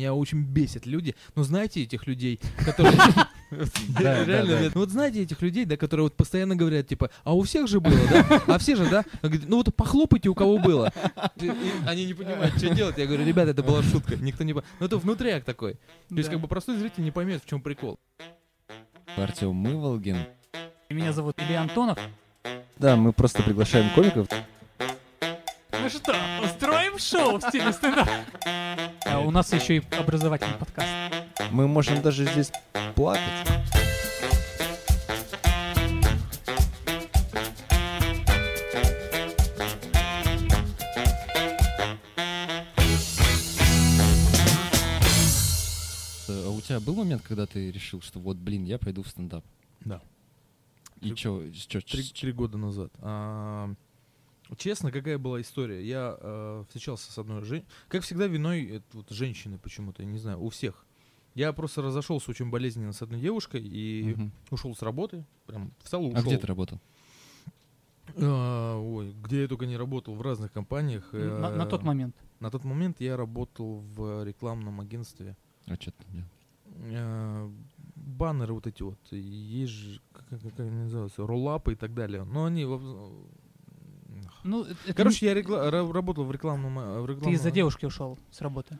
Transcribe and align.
Меня 0.00 0.14
очень 0.14 0.40
бесят 0.40 0.86
люди. 0.86 1.14
Но 1.34 1.42
знаете 1.42 1.82
этих 1.82 2.06
людей, 2.06 2.40
которые... 2.64 2.96
Да, 3.88 4.24
Реально, 4.24 4.46
да, 4.46 4.54
да. 4.54 4.60
нет. 4.60 4.74
Ну 4.76 4.82
вот 4.82 4.90
знаете 4.90 5.22
этих 5.22 5.42
людей, 5.42 5.64
да, 5.64 5.76
которые 5.76 6.04
вот 6.04 6.16
постоянно 6.16 6.54
говорят, 6.54 6.86
типа, 6.86 7.10
а 7.24 7.34
у 7.34 7.42
всех 7.42 7.66
же 7.66 7.80
было, 7.80 7.98
да? 8.08 8.42
А 8.46 8.58
все 8.58 8.76
же, 8.76 8.88
да? 8.88 9.04
Ну 9.22 9.56
вот 9.56 9.74
похлопайте, 9.74 10.28
у 10.28 10.36
кого 10.36 10.58
было. 10.58 10.92
Они 11.84 12.06
не 12.06 12.14
понимают, 12.14 12.56
что 12.56 12.72
делать. 12.72 12.96
Я 12.96 13.06
говорю, 13.06 13.26
ребята, 13.26 13.50
это 13.50 13.64
была 13.64 13.82
шутка. 13.82 14.14
Никто 14.16 14.44
не... 14.44 14.52
Ну 14.52 14.62
это 14.78 14.98
внутряк 14.98 15.42
такой. 15.44 15.74
То 16.08 16.14
есть 16.14 16.30
как 16.30 16.40
бы 16.40 16.46
простой 16.46 16.78
зритель 16.78 17.02
не 17.02 17.10
поймет, 17.10 17.42
в 17.44 17.48
чем 17.48 17.60
прикол. 17.60 17.98
Артем 19.16 19.52
Мыволгин. 19.52 20.18
Меня 20.88 21.12
зовут 21.12 21.34
Илья 21.40 21.60
Антонов. 21.62 21.98
Да, 22.78 22.94
мы 22.94 23.12
просто 23.12 23.42
приглашаем 23.42 23.92
комиков. 23.96 24.28
Ну 25.82 25.88
что, 25.88 26.14
устроим 26.44 26.98
шоу 26.98 27.38
в 27.38 27.42
стиле 27.42 27.72
стендап? 27.72 28.08
А 29.06 29.20
у 29.20 29.30
нас 29.30 29.50
еще 29.52 29.76
и 29.78 29.82
образовательный 29.96 30.58
подкаст. 30.58 30.88
Мы 31.50 31.66
можем 31.66 32.02
даже 32.02 32.26
здесь 32.26 32.52
плакать. 32.94 33.22
А 46.28 46.50
у 46.50 46.60
тебя 46.60 46.80
был 46.80 46.94
момент, 46.94 47.22
когда 47.22 47.46
ты 47.46 47.70
решил, 47.70 48.02
что 48.02 48.18
вот, 48.18 48.36
блин, 48.36 48.64
я 48.64 48.78
пойду 48.78 49.02
в 49.02 49.08
стендап? 49.08 49.44
Да. 49.80 50.02
И 51.00 51.14
чё, 51.14 51.42
чё, 51.52 51.80
три 51.80 52.32
года 52.32 52.58
назад. 52.58 52.92
А, 52.98 53.72
честно, 54.56 54.90
какая 54.92 55.18
была 55.18 55.40
история? 55.40 55.84
Я 55.86 56.16
э, 56.20 56.64
встречался 56.66 57.10
с 57.12 57.18
одной 57.18 57.42
женщиной. 57.44 57.68
Как 57.88 58.02
всегда, 58.02 58.26
виной 58.26 58.64
это 58.64 58.84
вот 58.92 59.10
женщины 59.10 59.58
почему-то, 59.58 60.02
я 60.02 60.08
не 60.08 60.18
знаю, 60.18 60.40
у 60.40 60.48
всех. 60.48 60.84
Я 61.34 61.52
просто 61.52 61.80
разошелся 61.82 62.30
очень 62.30 62.50
болезненно 62.50 62.92
с 62.92 63.02
одной 63.02 63.20
девушкой 63.20 63.62
и 63.62 64.14
Мгм. 64.16 64.32
ушел 64.50 64.74
с 64.74 64.82
работы. 64.82 65.24
Прям 65.46 65.72
встал 65.82 66.02
и 66.02 66.06
А 66.14 66.18
ушел. 66.18 66.22
где 66.24 66.38
ты 66.38 66.46
работал? 66.46 66.80
А, 68.16 68.76
ой, 68.78 69.12
где 69.22 69.42
я 69.42 69.48
только 69.48 69.66
не 69.66 69.76
работал, 69.76 70.14
в 70.14 70.22
разных 70.22 70.52
компаниях. 70.52 71.12
На, 71.12 71.50
на 71.54 71.62
Э, 71.62 71.66
тот 71.68 71.82
момент. 71.84 72.16
На 72.40 72.50
тот 72.50 72.64
момент 72.64 73.00
я 73.00 73.16
работал 73.16 73.78
в 73.94 74.24
рекламном 74.24 74.80
агентстве. 74.80 75.36
А 75.66 75.74
что 75.76 75.92
ты 75.92 76.04
делал? 76.12 76.26
Э, 76.92 77.50
баннеры 77.94 78.54
вот 78.54 78.66
эти 78.66 78.82
вот, 78.82 78.98
есть 79.12 79.72
же, 79.72 80.00
как, 80.12 80.28
как- 80.28 80.40
как 80.42 80.60
они 80.60 80.70
называются, 80.70 81.24
роллапы 81.26 81.74
и 81.74 81.76
так 81.76 81.94
далее. 81.94 82.24
Но 82.24 82.46
они... 82.46 82.64
Ну, 84.44 84.62
это- 84.64 84.76
это 84.86 84.94
Короче, 84.94 85.26
я 85.26 85.34
ра- 85.34 85.92
работал 85.92 86.24
в 86.24 86.32
рекламном... 86.32 86.78
э, 86.78 87.00
В 87.00 87.06
ты 87.06 87.12
рекламном... 87.12 87.34
из-за 87.34 87.50
девушки 87.50 87.84
ушел 87.86 88.18
с 88.30 88.40
работы. 88.40 88.78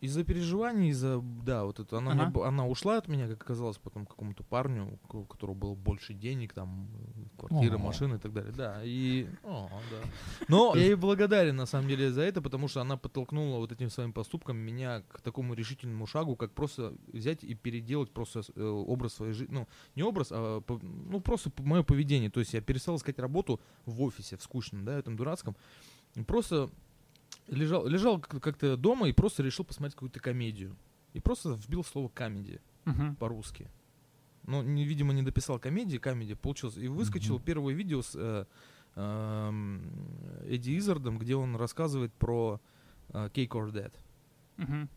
Из-за 0.00 0.22
переживаний, 0.24 0.90
из-за... 0.90 1.20
Да, 1.20 1.64
вот 1.64 1.80
это, 1.80 1.98
она, 1.98 2.12
мне 2.14 2.22
Ага. 2.22 2.30
б- 2.30 2.44
она 2.46 2.66
ушла 2.66 2.98
от 2.98 3.08
меня, 3.08 3.26
как 3.28 3.42
оказалось, 3.42 3.78
потом 3.78 4.06
к 4.06 4.10
какому-то 4.10 4.44
парню, 4.44 4.98
у 5.12 5.24
которого 5.24 5.54
было 5.54 5.74
больше 5.74 6.14
денег, 6.14 6.52
там, 6.52 6.88
э, 7.16 7.22
квартиры, 7.38 7.76
О. 7.76 7.78
машины 7.78 8.16
и 8.16 8.18
так 8.18 8.32
далее. 8.32 8.52
Да, 8.52 8.80
и... 8.84 9.26
О, 9.44 9.70
да. 9.90 10.08
Но 10.48 10.74
я 10.76 10.82
ей 10.84 10.94
благодарен, 10.94 11.56
на 11.56 11.66
самом 11.66 11.88
деле, 11.88 12.10
за 12.10 12.22
это, 12.22 12.42
потому 12.42 12.68
что 12.68 12.80
она 12.80 12.96
подтолкнула 12.96 13.58
вот 13.58 13.72
этим 13.72 13.88
своим 13.90 14.12
поступком 14.12 14.56
меня 14.56 15.02
к 15.08 15.20
такому 15.22 15.54
решительному 15.54 16.06
шагу, 16.06 16.36
как 16.36 16.52
просто 16.52 16.94
взять 17.12 17.44
и 17.44 17.54
переделать 17.54 18.10
просто 18.10 18.42
э, 18.54 18.62
образ 18.62 19.14
своей 19.14 19.32
жизни. 19.32 19.54
Ну, 19.54 19.68
не 19.94 20.02
образ, 20.02 20.28
а 20.30 20.62
ну, 20.82 21.20
просто 21.20 21.50
мое 21.58 21.82
поведение. 21.82 22.30
То 22.30 22.40
есть 22.40 22.52
я 22.54 22.60
перестал 22.60 22.96
искать 22.96 23.18
работу 23.18 23.60
в 23.86 24.02
офисе, 24.02 24.36
в 24.36 24.42
скучном, 24.42 24.84
да, 24.84 24.98
этом 24.98 25.16
дурацком. 25.16 25.56
Просто 26.26 26.68
лежал, 27.48 27.86
лежал 27.86 28.18
как- 28.20 28.42
как-то 28.42 28.76
дома 28.76 29.08
и 29.08 29.12
просто 29.12 29.42
решил 29.42 29.64
посмотреть 29.64 29.94
какую-то 29.94 30.20
комедию. 30.20 30.76
И 31.14 31.20
просто 31.20 31.50
вбил 31.54 31.84
слово 31.84 32.08
комедия 32.08 32.60
Мгм. 32.84 33.16
по-русски. 33.16 33.68
Ну, 34.48 34.62
не, 34.62 34.84
видимо, 34.84 35.12
не 35.12 35.22
дописал 35.22 35.58
комедии, 35.58 35.98
комедия 35.98 36.34
получилось. 36.36 36.76
И 36.78 36.88
выскочил 36.88 37.34
Мгм. 37.36 37.44
первое 37.44 37.74
видео 37.74 38.00
с 38.02 38.12
э, 38.14 38.46
эм, 38.96 39.82
Эдди 40.46 40.78
Изардом, 40.78 41.18
где 41.18 41.36
он 41.36 41.54
рассказывает 41.56 42.12
про 42.14 42.60
э, 43.10 43.28
Cake 43.34 43.48
or 43.50 43.70
Dead. 43.72 43.92
Мгм. 44.56 44.88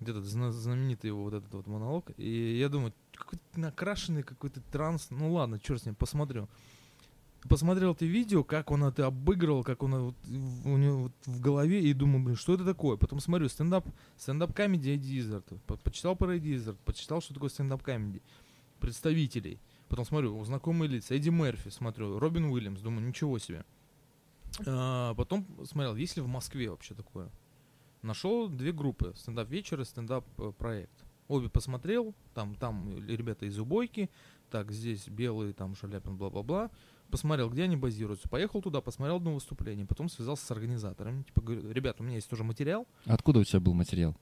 Вот 0.00 0.08
этот 0.08 0.24
зна- 0.24 0.50
знаменитый 0.52 1.08
его 1.08 1.22
вот 1.22 1.34
этот 1.34 1.52
вот 1.54 1.66
монолог. 1.66 2.10
И 2.16 2.58
я 2.58 2.68
думаю, 2.68 2.92
какой-то 3.14 3.44
накрашенный 3.60 4.22
какой-то 4.22 4.60
транс. 4.72 5.06
Ну 5.10 5.32
ладно, 5.32 5.58
черт 5.60 5.80
с 5.82 5.86
ним, 5.86 5.94
посмотрю. 5.94 6.48
Посмотрел 7.48 7.92
это 7.92 8.06
видео, 8.06 8.42
как 8.42 8.70
он 8.70 8.84
это 8.84 9.06
обыгрывал, 9.06 9.62
как 9.64 9.82
он 9.82 9.94
вот 10.06 10.14
у 10.64 10.76
него 10.78 10.96
вот 11.04 11.12
в 11.26 11.40
голове, 11.40 11.82
и 11.82 11.92
думаю, 11.92 12.24
блин, 12.24 12.36
что 12.36 12.54
это 12.54 12.64
такое? 12.64 12.96
Потом 12.96 13.20
смотрю, 13.20 13.48
стендап, 13.50 13.86
стендап 14.16 14.54
комедия 14.54 14.94
Эдди 14.94 15.18
Изард. 15.20 15.44
По- 15.66 15.76
Почитал 15.76 16.16
про 16.16 16.34
Эдди 16.36 16.56
Изард, 16.56 16.78
почитал, 16.80 17.20
что 17.20 17.34
такое 17.34 17.50
стендап 17.50 17.82
комедий. 17.82 18.22
Представителей. 18.84 19.60
Потом 19.88 20.04
смотрю, 20.04 20.44
знакомые 20.44 20.90
лица. 20.90 21.14
Эдди 21.14 21.30
Мерфи, 21.30 21.70
смотрю, 21.70 22.18
Робин 22.18 22.44
Уильямс, 22.44 22.80
думаю, 22.80 23.06
ничего 23.06 23.38
себе. 23.38 23.64
А, 24.66 25.14
потом 25.14 25.46
смотрел, 25.64 25.96
есть 25.96 26.16
ли 26.16 26.22
в 26.22 26.26
Москве 26.26 26.68
вообще 26.68 26.94
такое. 26.94 27.30
Нашел 28.02 28.48
две 28.48 28.72
группы, 28.72 29.14
стендап-вечер 29.16 29.80
и 29.80 29.84
стендап-проект. 29.84 30.92
Обе 31.28 31.48
посмотрел, 31.48 32.14
там, 32.34 32.54
там 32.56 32.94
ребята 33.08 33.46
из 33.46 33.58
Убойки, 33.58 34.10
так, 34.50 34.70
здесь 34.70 35.08
белый, 35.08 35.54
там 35.54 35.74
Шаляпин, 35.74 36.18
бла-бла-бла. 36.18 36.70
Посмотрел, 37.08 37.48
где 37.48 37.62
они 37.62 37.76
базируются. 37.76 38.28
Поехал 38.28 38.60
туда, 38.60 38.82
посмотрел 38.82 39.16
одно 39.16 39.32
выступление, 39.32 39.86
потом 39.86 40.10
связался 40.10 40.44
с 40.44 40.50
организаторами. 40.50 41.22
Типа, 41.22 41.40
говорю, 41.40 41.70
ребята, 41.70 42.02
у 42.02 42.04
меня 42.04 42.16
есть 42.16 42.28
тоже 42.28 42.44
материал. 42.44 42.86
Откуда 43.06 43.40
у 43.40 43.44
тебя 43.44 43.60
был 43.60 43.72
материал? 43.72 44.14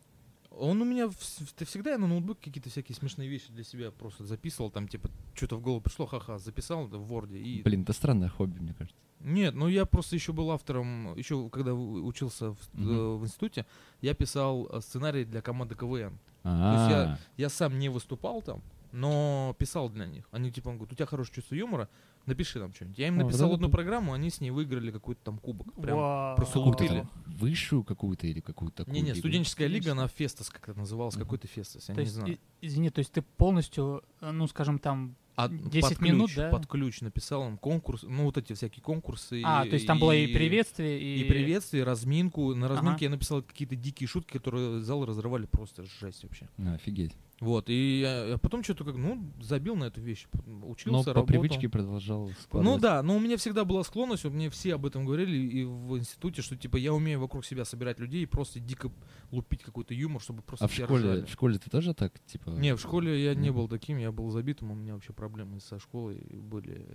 Он 0.58 0.82
у 0.82 0.84
меня 0.84 1.06
вс- 1.06 1.52
ты 1.56 1.64
всегда 1.64 1.92
я 1.92 1.98
на 1.98 2.06
ноутбуке 2.06 2.40
какие-то 2.50 2.68
всякие 2.70 2.94
смешные 2.96 3.28
вещи 3.28 3.50
для 3.52 3.64
себя 3.64 3.90
просто 3.90 4.24
записывал, 4.24 4.70
там, 4.70 4.86
типа, 4.88 5.10
что-то 5.34 5.56
в 5.56 5.60
голову 5.62 5.80
пришло, 5.80 6.06
ха-ха, 6.06 6.38
записал 6.38 6.86
в 6.86 7.12
Word 7.12 7.36
и 7.38 7.62
Блин, 7.62 7.82
это 7.82 7.92
странное 7.92 8.28
хобби, 8.28 8.58
мне 8.58 8.74
кажется. 8.74 8.96
нет, 9.20 9.54
ну 9.54 9.68
я 9.68 9.86
просто 9.86 10.14
еще 10.16 10.32
был 10.32 10.50
автором, 10.50 11.14
еще 11.16 11.48
когда 11.48 11.74
учился 11.74 12.52
в, 12.52 12.58
Мгм. 12.74 12.90
э, 12.90 13.16
в 13.16 13.24
институте, 13.24 13.66
я 14.00 14.14
писал 14.14 14.68
э, 14.70 14.80
сценарий 14.80 15.24
для 15.24 15.40
команды 15.42 15.74
КВН. 15.74 16.18
А, 16.44 17.18
Я 17.36 17.48
сам 17.48 17.78
не 17.78 17.88
выступал 17.88 18.42
там, 18.42 18.62
но 18.92 19.54
писал 19.58 19.88
для 19.88 20.06
них. 20.06 20.28
Они 20.30 20.50
типа 20.52 20.70
говорят, 20.70 20.92
у 20.92 20.94
тебя 20.94 21.06
хорошее 21.06 21.34
чувство 21.34 21.54
юмора, 21.54 21.88
напиши 22.26 22.58
нам 22.60 22.72
что-нибудь. 22.74 22.98
Я 22.98 23.08
им 23.08 23.18
О, 23.18 23.24
написал 23.24 23.48
да, 23.48 23.54
одну 23.56 23.68
да. 23.68 23.72
программу, 23.72 24.12
они 24.12 24.30
с 24.30 24.40
ней 24.40 24.50
выиграли 24.50 24.90
какой-то 24.90 25.20
там 25.24 25.38
кубок. 25.38 25.72
Прям. 25.80 25.96
Вау. 25.98 26.36
просто 26.36 26.58
какую-то 26.58 26.82
лупили. 26.84 27.00
там 27.00 27.10
высшую 27.26 27.82
какую-то 27.84 28.26
или 28.26 28.40
какую-то 28.40 28.84
такую 28.84 28.94
Не-не, 28.94 29.14
студенческая 29.14 29.66
лига, 29.66 29.82
Студенческая. 29.90 29.92
она 30.02 30.08
Фестас 30.08 30.50
как-то 30.50 30.74
называлась, 30.74 31.16
Мгм. 31.16 31.24
какой-то 31.24 31.48
Фестас, 31.48 31.88
я 31.88 31.94
То 31.94 32.00
не 32.00 32.04
есть, 32.06 32.14
знаю. 32.16 32.34
и- 32.34 32.38
извини, 32.66 32.90
то 32.90 33.00
есть 33.00 33.10
ты 33.12 33.22
полностью, 33.22 34.02
э, 34.20 34.30
ну, 34.30 34.46
скажем, 34.46 34.78
там... 34.78 35.16
А 35.34 35.48
10 35.48 35.96
под 35.96 36.00
минут, 36.02 36.26
ключ, 36.26 36.36
да? 36.36 36.50
Под 36.50 36.66
ключ 36.66 37.00
написал 37.00 37.48
им 37.48 37.56
конкурс, 37.56 38.02
ну 38.02 38.24
вот 38.24 38.36
эти 38.36 38.52
всякие 38.52 38.82
конкурсы. 38.82 39.40
А, 39.42 39.62
то 39.64 39.72
есть 39.72 39.86
там 39.86 39.98
было 39.98 40.12
и 40.12 40.26
приветствие, 40.32 41.00
и... 41.00 41.22
И 41.22 41.24
приветствие, 41.24 41.84
разминку. 41.84 42.54
На 42.54 42.68
разминке 42.68 42.96
Ага. 42.96 43.04
я 43.06 43.10
написал 43.10 43.42
какие-то 43.42 43.74
дикие 43.74 44.06
шутки, 44.08 44.32
которые 44.36 44.80
зал 44.82 45.06
разрывали 45.06 45.46
просто 45.46 45.84
жесть 46.00 46.22
вообще. 46.24 46.50
А, 46.58 46.74
офигеть. 46.74 47.16
Вот, 47.42 47.68
и 47.68 48.00
я, 48.00 48.38
потом 48.38 48.62
что-то 48.62 48.84
как, 48.84 48.94
ну, 48.94 49.20
забил 49.40 49.74
на 49.74 49.84
эту 49.86 50.00
вещь. 50.00 50.28
Но 50.46 50.70
Учился, 50.70 51.06
по 51.10 51.14
работал. 51.14 51.26
привычке 51.26 51.68
продолжал 51.68 52.28
Ну 52.28 52.32
складывать. 52.40 52.80
да, 52.80 53.02
но 53.02 53.16
у 53.16 53.18
меня 53.18 53.36
всегда 53.36 53.64
была 53.64 53.82
склонность, 53.82 54.24
мне 54.24 54.48
все 54.48 54.76
об 54.76 54.86
этом 54.86 55.04
говорили 55.04 55.36
и 55.36 55.64
в 55.64 55.98
институте, 55.98 56.40
что 56.40 56.56
типа 56.56 56.76
я 56.76 56.94
умею 56.94 57.18
вокруг 57.18 57.44
себя 57.44 57.64
собирать 57.64 57.98
людей 57.98 58.22
и 58.22 58.26
просто 58.26 58.60
дико 58.60 58.92
лупить 59.32 59.62
какой-то 59.64 59.92
юмор, 59.92 60.22
чтобы 60.22 60.42
просто 60.42 60.66
А 60.66 60.68
в 60.68 60.72
школе, 60.72 61.02
ржали. 61.04 61.24
в 61.24 61.30
школе 61.30 61.58
ты 61.58 61.68
тоже 61.68 61.94
так, 61.94 62.18
типа... 62.26 62.50
Не, 62.50 62.76
в 62.76 62.80
школе 62.80 63.22
я 63.24 63.34
не 63.34 63.50
был 63.50 63.66
таким, 63.66 63.98
я 63.98 64.12
был 64.12 64.30
забитым, 64.30 64.70
у 64.70 64.74
меня 64.76 64.94
вообще 64.94 65.12
проблемы 65.12 65.58
со 65.58 65.80
школой 65.80 66.24
были. 66.30 66.86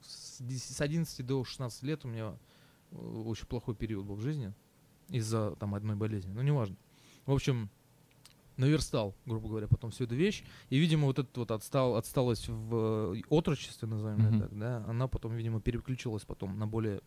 С, 0.00 0.40
10 0.40 0.62
с 0.76 0.80
11 0.80 1.26
до 1.26 1.44
16 1.44 1.82
лет 1.82 2.04
у 2.06 2.08
меня 2.08 2.34
э, 2.90 2.96
очень 2.96 3.46
плохой 3.46 3.74
период 3.74 4.06
был 4.06 4.14
в 4.14 4.20
жизни 4.22 4.54
из-за 5.10 5.50
там 5.56 5.74
одной 5.74 5.96
болезни, 5.96 6.32
но 6.32 6.40
неважно. 6.42 6.76
В 7.26 7.32
общем, 7.32 7.68
наверстал, 8.56 9.14
грубо 9.26 9.48
говоря, 9.48 9.68
потом 9.68 9.90
всю 9.90 10.04
эту 10.04 10.14
вещь. 10.14 10.44
И, 10.70 10.78
видимо, 10.78 11.06
вот 11.06 11.18
эта 11.18 11.40
вот 11.40 11.50
отстал, 11.50 11.96
отсталость 11.96 12.48
в 12.48 13.14
э, 13.14 13.22
отрочестве, 13.28 13.88
назовем 13.88 14.26
это 14.26 14.48
так, 14.48 14.58
да, 14.58 14.84
она 14.86 15.08
потом, 15.08 15.34
видимо, 15.34 15.60
переключилась 15.60 16.24
потом 16.24 16.58
на 16.58 16.66
более, 16.66 17.00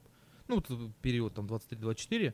ну, 0.47 0.55
вот 0.55 0.91
период 1.01 1.33
там 1.33 1.45
23-24 1.45 2.33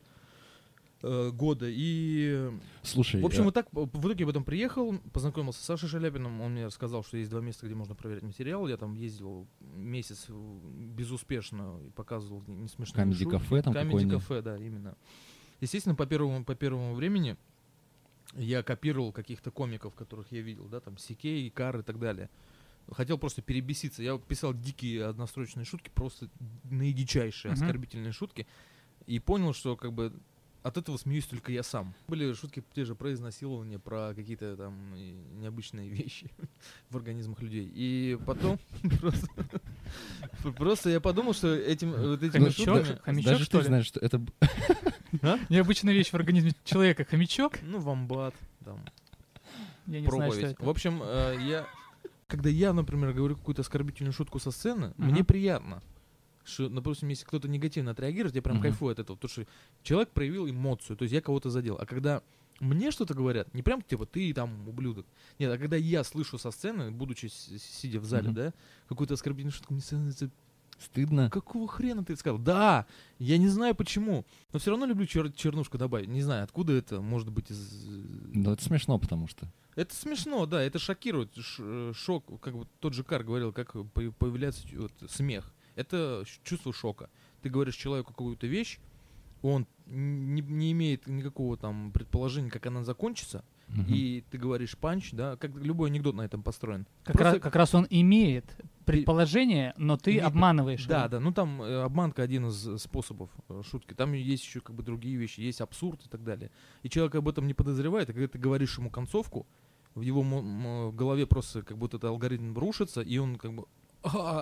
э, 1.03 1.31
года. 1.31 1.67
И 1.69 2.51
Слушай, 2.81 3.21
в 3.21 3.25
общем, 3.25 3.41
э, 3.41 3.45
вот 3.45 3.53
так 3.53 3.67
в 3.71 4.07
итоге 4.07 4.23
я 4.23 4.27
потом 4.27 4.43
приехал, 4.43 4.97
познакомился 5.11 5.61
с 5.61 5.65
Сашей 5.65 5.89
Шаляпиным, 5.89 6.41
он 6.41 6.53
мне 6.53 6.65
рассказал, 6.65 7.03
что 7.03 7.17
есть 7.17 7.29
два 7.29 7.41
места, 7.41 7.65
где 7.65 7.75
можно 7.75 7.95
проверять 7.95 8.23
материал. 8.23 8.67
Я 8.67 8.77
там 8.77 8.93
ездил 8.93 9.47
месяц 9.59 10.25
э, 10.29 10.33
безуспешно 10.95 11.79
и 11.85 11.89
показывал 11.91 12.43
не 12.47 12.67
смешные. 12.67 13.05
Cafe 13.05 13.61
там 13.61 13.73
Comedy 13.73 13.85
какой-нибудь? 13.85 14.13
кафе, 14.13 14.41
да, 14.41 14.57
именно. 14.57 14.95
Естественно, 15.61 15.95
по 15.95 16.05
первому, 16.05 16.43
по 16.43 16.55
первому 16.55 16.93
времени 16.93 17.37
я 18.35 18.63
копировал 18.63 19.11
каких-то 19.11 19.51
комиков, 19.51 19.93
которых 19.95 20.31
я 20.31 20.41
видел, 20.41 20.65
да, 20.67 20.79
там 20.79 20.97
Сикей, 20.97 21.49
Кар 21.49 21.79
и 21.79 21.83
так 21.83 21.99
далее. 21.99 22.29
Хотел 22.91 23.17
просто 23.17 23.41
перебеситься. 23.41 24.03
Я 24.03 24.17
писал 24.17 24.53
дикие 24.53 25.05
однострочные 25.05 25.65
шутки, 25.65 25.89
просто 25.93 26.29
наидичайшие 26.65 27.53
Мгм. 27.53 27.61
оскорбительные 27.63 28.11
шутки. 28.11 28.45
И 29.05 29.19
понял, 29.19 29.53
что 29.53 29.77
как 29.77 29.93
бы 29.93 30.13
от 30.63 30.77
этого 30.77 30.95
смеюсь 30.97 31.25
только 31.25 31.51
я 31.51 31.61
сам. 31.63 31.93
Были 32.07 32.33
шутки 32.33 32.63
те 32.73 32.85
же 32.85 32.95
про 32.95 33.11
изнасилование, 33.13 33.79
про 33.79 34.13
какие-то 34.13 34.55
там 34.57 34.93
необычные 35.39 35.89
вещи 35.89 36.29
в 36.89 36.95
организмах 36.97 37.41
людей. 37.41 37.69
И 37.73 38.17
потом 38.25 38.57
просто, 39.01 39.27
просто 40.57 40.89
я 40.89 40.99
подумал, 41.01 41.33
что 41.33 41.53
этим 41.53 41.91
вот 41.91 42.23
этими 42.23 42.43
Хомячок? 42.43 42.85
шутками... 42.85 42.99
Хомячок, 43.03 43.31
Даже 43.31 43.43
что 43.45 43.57
ты 43.57 43.63
ли? 43.63 43.67
знаешь, 43.67 43.85
что 43.85 43.99
это... 43.99 44.21
б- 45.21 45.39
Необычная 45.49 45.93
вещь 45.93 46.09
в 46.09 46.13
организме 46.15 46.51
человека. 46.63 47.05
Хомячок? 47.05 47.59
Ну, 47.63 47.79
вамбат, 47.79 48.35
там, 48.65 48.79
Я 49.87 50.01
не 50.01 50.07
знаю, 50.07 50.31
что 50.31 50.41
это. 50.47 50.63
В 50.65 50.69
общем, 50.69 51.01
э, 51.03 51.37
я... 51.41 51.67
Когда 52.27 52.49
я, 52.49 52.73
например, 52.73 53.13
говорю 53.13 53.35
какую-то 53.35 53.61
оскорбительную 53.61 54.13
шутку 54.13 54.39
со 54.39 54.49
сцены, 54.51 54.93
Мгм. 54.97 55.11
мне 55.11 55.23
приятно. 55.23 55.81
Что, 56.43 56.67
допустим, 56.67 57.07
если 57.09 57.25
кто-то 57.25 57.47
негативно 57.47 57.91
отреагирует, 57.91 58.35
я 58.35 58.41
прям 58.41 58.55
Мгм. 58.57 58.63
кайфую 58.63 58.91
от 58.91 58.99
этого. 58.99 59.15
Потому 59.15 59.29
что 59.29 59.45
человек 59.83 60.09
проявил 60.09 60.49
эмоцию, 60.49 60.97
то 60.97 61.03
есть 61.03 61.13
я 61.13 61.21
кого-то 61.21 61.49
задел. 61.49 61.77
А 61.79 61.85
когда 61.85 62.21
мне 62.59 62.91
что-то 62.91 63.13
говорят, 63.13 63.53
не 63.53 63.61
прям 63.61 63.81
типа 63.81 64.05
ты 64.05 64.33
там 64.33 64.67
ублюдок. 64.67 65.05
Нет, 65.37 65.51
а 65.53 65.57
когда 65.57 65.75
я 65.77 66.03
слышу 66.03 66.37
со 66.37 66.49
сцены, 66.51 66.91
будучи 66.91 67.27
сидя 67.27 67.99
в 67.99 68.05
зале, 68.05 68.27
Мгм. 68.29 68.33
да, 68.35 68.53
какую-то 68.87 69.13
оскорбительную 69.13 69.53
шутку, 69.53 69.73
мне 69.73 69.81
становится 69.83 70.29
Стыдно. 70.79 71.29
Какого 71.29 71.67
хрена 71.67 72.03
ты 72.03 72.13
это 72.13 72.19
сказал? 72.19 72.39
Да, 72.39 72.85
я 73.19 73.37
не 73.37 73.47
знаю 73.47 73.75
почему, 73.75 74.25
но 74.51 74.59
все 74.59 74.71
равно 74.71 74.85
люблю 74.85 75.05
чер- 75.05 75.31
чернушку 75.33 75.77
добавить. 75.77 76.07
Не 76.09 76.21
знаю, 76.21 76.43
откуда 76.43 76.73
это 76.73 77.01
может 77.01 77.29
быть 77.31 77.51
из... 77.51 77.85
Ну, 78.33 78.51
это 78.51 78.63
смешно, 78.63 78.97
потому 78.99 79.27
что. 79.27 79.47
Это 79.75 79.95
смешно, 79.95 80.45
да, 80.45 80.61
это 80.61 80.79
шокирует. 80.79 81.35
Ш- 81.35 81.63
э, 81.65 81.93
шок, 81.95 82.39
как 82.41 82.53
вот 82.53 82.67
тот 82.79 82.93
же 82.93 83.03
Кар 83.03 83.23
говорил, 83.23 83.51
как 83.53 83.73
по- 83.73 84.11
появляется 84.11 84.67
вот, 84.75 84.91
смех. 85.09 85.53
Это 85.75 86.23
чувство 86.43 86.73
шока. 86.73 87.09
Ты 87.41 87.49
говоришь 87.49 87.75
человеку 87.75 88.11
какую-то 88.11 88.45
вещь, 88.47 88.79
он 89.41 89.67
не, 89.85 90.41
не 90.41 90.71
имеет 90.71 91.07
никакого 91.07 91.57
там 91.57 91.91
предположения, 91.91 92.49
как 92.49 92.65
она 92.67 92.83
закончится, 92.83 93.43
Мгм. 93.67 93.85
и 93.87 94.23
ты 94.29 94.37
говоришь 94.37 94.77
панч, 94.77 95.11
да, 95.13 95.35
как 95.37 95.55
любой 95.55 95.89
анекдот 95.89 96.15
на 96.15 96.21
этом 96.23 96.43
построен. 96.43 96.85
Как, 97.03 97.15
Просто- 97.15 97.33
раз, 97.33 97.41
как 97.41 97.55
раз 97.55 97.73
он 97.73 97.87
имеет 97.89 98.45
предположение, 98.85 99.73
но 99.77 99.97
ты 99.97 100.13
Не- 100.13 100.19
обманываешь 100.19 100.85
Да, 100.85 100.99
его. 101.01 101.09
да, 101.09 101.19
ну 101.19 101.31
там 101.33 101.61
э, 101.61 101.81
обманка 101.83 102.21
один 102.21 102.47
из 102.47 102.67
э, 102.67 102.77
способов 102.77 103.29
э, 103.49 103.61
шутки. 103.69 103.93
Там 103.93 104.13
есть 104.13 104.43
еще 104.43 104.59
как 104.59 104.75
бы 104.75 104.83
другие 104.83 105.15
вещи, 105.17 105.39
есть 105.41 105.61
абсурд 105.61 106.05
и 106.05 106.09
так 106.09 106.23
далее. 106.23 106.51
И 106.83 106.89
человек 106.89 107.15
об 107.15 107.27
этом 107.29 107.47
не 107.47 107.53
подозревает, 107.53 108.09
а 108.09 108.13
когда 108.13 108.27
ты 108.27 108.37
говоришь 108.37 108.77
ему 108.77 108.89
концовку, 108.89 109.47
в 109.95 110.01
его 110.01 110.23
мо- 110.23 110.91
голове 110.91 111.25
просто 111.25 111.61
как 111.63 111.77
будто 111.77 111.97
этот 111.97 112.09
алгоритм 112.09 112.53
рушится, 112.57 113.01
и 113.01 113.17
он 113.17 113.37
как 113.37 113.53
бы 113.53 113.65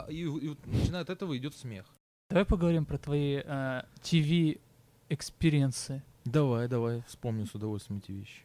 и, 0.09 0.21
и 0.21 0.25
вот 0.25 0.65
начинает 0.65 1.09
от 1.09 1.17
этого 1.17 1.37
идет 1.37 1.55
смех. 1.55 1.85
Давай 2.29 2.45
поговорим 2.45 2.85
про 2.85 2.97
твои 2.97 3.41
э, 3.45 3.83
TV- 4.01 4.41
experience 4.41 5.75
ы. 5.75 6.01
Давай, 6.25 6.67
давай, 6.67 7.03
вспомню 7.07 7.45
с 7.45 7.53
удовольствием 7.55 7.99
эти 8.03 8.11
вещи. 8.11 8.41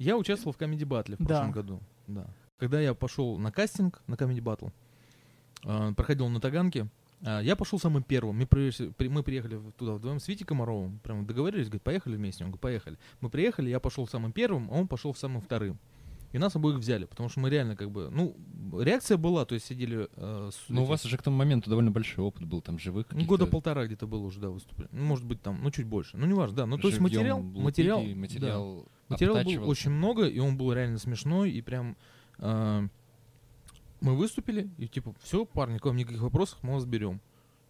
Я 0.00 0.16
участвовал 0.16 0.52
в 0.52 0.58
Comedy 0.58 0.84
Battle 0.86 1.16
в 1.16 1.18
Да. 1.18 1.26
прошлом 1.26 1.50
году. 1.52 1.80
Да. 2.06 2.26
Когда 2.58 2.80
я 2.80 2.94
пошел 2.94 3.38
на 3.38 3.52
кастинг 3.52 4.02
на 4.06 4.14
Comedy 4.14 4.40
Battle, 4.40 4.72
э, 5.64 5.92
проходил 5.94 6.28
на 6.28 6.40
Таганке, 6.40 6.88
э, 7.20 7.40
я 7.42 7.54
пошел 7.54 7.78
самым 7.78 8.02
первым. 8.02 8.36
Мы, 8.38 8.46
при- 8.46 8.70
при- 8.92 9.08
мы 9.08 9.22
приехали 9.22 9.60
туда 9.76 9.92
вдвоем 9.92 10.18
с 10.18 10.26
Витей 10.28 10.46
Комаровым. 10.46 10.98
Прям 11.00 11.26
договорились, 11.26 11.66
говорит, 11.66 11.82
поехали 11.82 12.16
вместе. 12.16 12.44
Он 12.44 12.50
говорит, 12.50 12.60
поехали. 12.62 12.98
Мы 13.20 13.28
приехали, 13.30 13.68
я 13.68 13.78
пошел 13.78 14.06
самым 14.08 14.32
первым, 14.32 14.68
а 14.70 14.74
он 14.74 14.88
пошел 14.88 15.14
самым 15.14 15.42
вторым. 15.42 15.78
И 16.32 16.38
нас 16.38 16.54
обоих 16.54 16.76
взяли, 16.78 17.06
потому 17.06 17.28
что 17.28 17.40
мы 17.40 17.50
реально 17.50 17.74
как 17.76 17.90
бы, 17.90 18.08
ну, 18.08 18.36
реакция 18.80 19.16
была, 19.16 19.44
то 19.44 19.54
есть 19.54 19.66
сидели... 19.66 20.08
э, 20.14 20.50
с 20.52 20.68
Ну, 20.68 20.84
у 20.84 20.86
вас 20.86 21.04
уже 21.04 21.18
к 21.18 21.22
тому 21.22 21.36
моменту 21.36 21.68
довольно 21.68 21.90
большой 21.90 22.24
опыт 22.24 22.44
был, 22.46 22.60
там, 22.62 22.78
живых 22.78 23.06
года 23.26 23.46
полтора 23.46 23.84
где-то 23.84 24.06
было 24.06 24.24
уже, 24.24 24.38
да, 24.40 24.48
выступление. 24.48 24.96
Ну, 24.96 25.04
может 25.06 25.26
быть, 25.26 25.42
там, 25.42 25.58
ну, 25.60 25.70
чуть 25.72 25.86
больше. 25.86 26.16
Ну, 26.16 26.26
неважно, 26.26 26.56
да. 26.56 26.66
Ну, 26.66 26.78
то 26.78 26.86
есть 26.88 27.00
материал, 27.00 27.40
лупили, 27.40 28.14
материал, 28.14 28.76
да. 28.86 28.90
Материал 29.10 29.34
Материала 29.36 29.60
было 29.62 29.70
очень 29.70 29.90
много, 29.90 30.26
и 30.26 30.38
он 30.38 30.56
был 30.56 30.72
реально 30.72 30.98
смешной, 30.98 31.50
и 31.50 31.60
прям 31.62 31.96
э, 32.38 32.88
мы 34.00 34.16
выступили, 34.16 34.70
и 34.78 34.88
типа, 34.88 35.14
все, 35.22 35.44
парни, 35.44 35.78
к 35.78 35.84
вам 35.84 35.96
никаких 35.96 36.20
вопросов, 36.22 36.58
мы 36.62 36.74
вас 36.74 36.84
берем. 36.84 37.20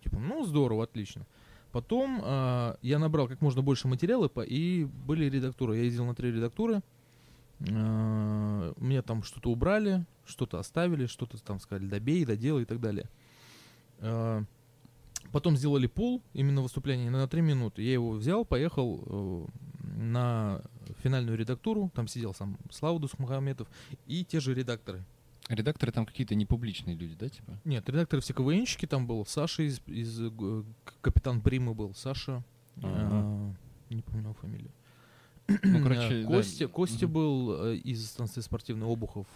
Типа, 0.04 0.18
ну, 0.18 0.44
здорово, 0.44 0.84
отлично. 0.84 1.26
Потом 1.72 2.20
э, 2.24 2.76
я 2.82 2.98
набрал 2.98 3.28
как 3.28 3.40
можно 3.40 3.62
больше 3.62 3.88
материала, 3.88 4.28
по- 4.28 4.40
и 4.40 4.84
были 4.84 5.26
редактуры. 5.26 5.76
Я 5.76 5.84
ездил 5.84 6.04
на 6.06 6.14
три 6.14 6.30
редактуры. 6.32 6.82
Э, 7.60 8.72
Мне 8.76 9.02
там 9.02 9.22
что-то 9.22 9.50
убрали, 9.50 10.04
что-то 10.26 10.58
оставили, 10.58 11.06
что-то 11.06 11.42
там 11.42 11.60
сказали, 11.60 11.86
добей, 11.86 12.24
доделай 12.24 12.62
и 12.62 12.66
так 12.66 12.80
далее. 12.80 13.08
Э, 13.98 14.42
Потом 15.32 15.56
сделали 15.56 15.86
пул, 15.86 16.22
именно 16.32 16.60
выступление 16.60 17.08
на 17.10 17.28
3 17.28 17.40
минуты. 17.42 17.82
Я 17.82 17.92
его 17.92 18.12
взял, 18.12 18.44
поехал 18.44 19.04
э, 19.06 19.46
на 19.96 20.62
финальную 21.02 21.36
редактуру. 21.36 21.90
Там 21.94 22.08
сидел 22.08 22.34
сам 22.34 22.58
Слава 22.70 22.98
Дусмухаметов 22.98 23.68
и 24.06 24.24
те 24.24 24.40
же 24.40 24.54
редакторы. 24.54 25.04
Редакторы 25.48 25.90
там 25.90 26.06
какие-то 26.06 26.34
непубличные 26.34 26.96
люди, 26.96 27.16
да, 27.18 27.28
типа? 27.28 27.58
Нет, 27.64 27.88
редакторы 27.88 28.22
все 28.22 28.32
КВНщики 28.34 28.86
там 28.86 29.06
был. 29.06 29.26
Саша 29.26 29.62
из, 29.64 29.80
из 29.86 30.20
э, 30.20 30.62
Капитан 31.00 31.40
Примы 31.40 31.74
был. 31.74 31.92
Саша. 31.94 32.44
Ага. 32.82 33.54
э, 33.90 33.94
не 33.94 34.02
помню 34.02 34.32
фамилию. 34.34 34.70
Ну, 35.48 35.82
короче, 35.82 36.20
Э, 36.20 36.22
да. 36.22 36.28
Костя, 36.28 36.68
Костя 36.68 37.06
Мгм. 37.06 37.12
был 37.14 37.64
э, 37.64 37.76
из 37.76 38.06
станции 38.06 38.40
спортивной 38.40 38.86
Обухов. 38.86 39.26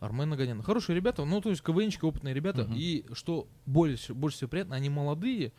Армен 0.00 0.32
Аганян. 0.32 0.62
Хорошие 0.62 0.94
ребята, 0.96 1.24
ну, 1.24 1.40
то 1.40 1.50
есть 1.50 1.62
КВНщики, 1.62 2.04
опытные 2.04 2.34
ребята. 2.34 2.64
Мгм. 2.64 2.74
И 2.76 3.04
что 3.12 3.46
больше, 3.66 4.14
больше 4.14 4.38
всего 4.38 4.48
приятно, 4.50 4.76
они 4.76 4.90
молодые, 4.90 5.52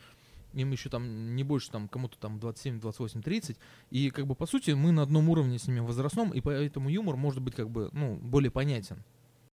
им 0.52 0.72
еще 0.72 0.88
там 0.88 1.34
не 1.34 1.44
больше, 1.44 1.70
там, 1.70 1.88
кому-то 1.88 2.18
там 2.18 2.38
27, 2.38 2.80
28, 2.80 3.22
30. 3.22 3.56
И 3.90 4.10
как 4.10 4.26
бы, 4.26 4.34
по 4.34 4.46
сути, 4.46 4.72
мы 4.72 4.92
на 4.92 5.02
одном 5.02 5.28
уровне 5.28 5.58
с 5.58 5.66
ними 5.66 5.80
возрастном, 5.80 6.30
и 6.30 6.40
поэтому 6.40 6.88
юмор 6.88 7.16
может 7.16 7.42
быть 7.42 7.54
как 7.54 7.70
бы, 7.70 7.90
ну, 7.92 8.16
более 8.16 8.50
понятен. 8.50 9.02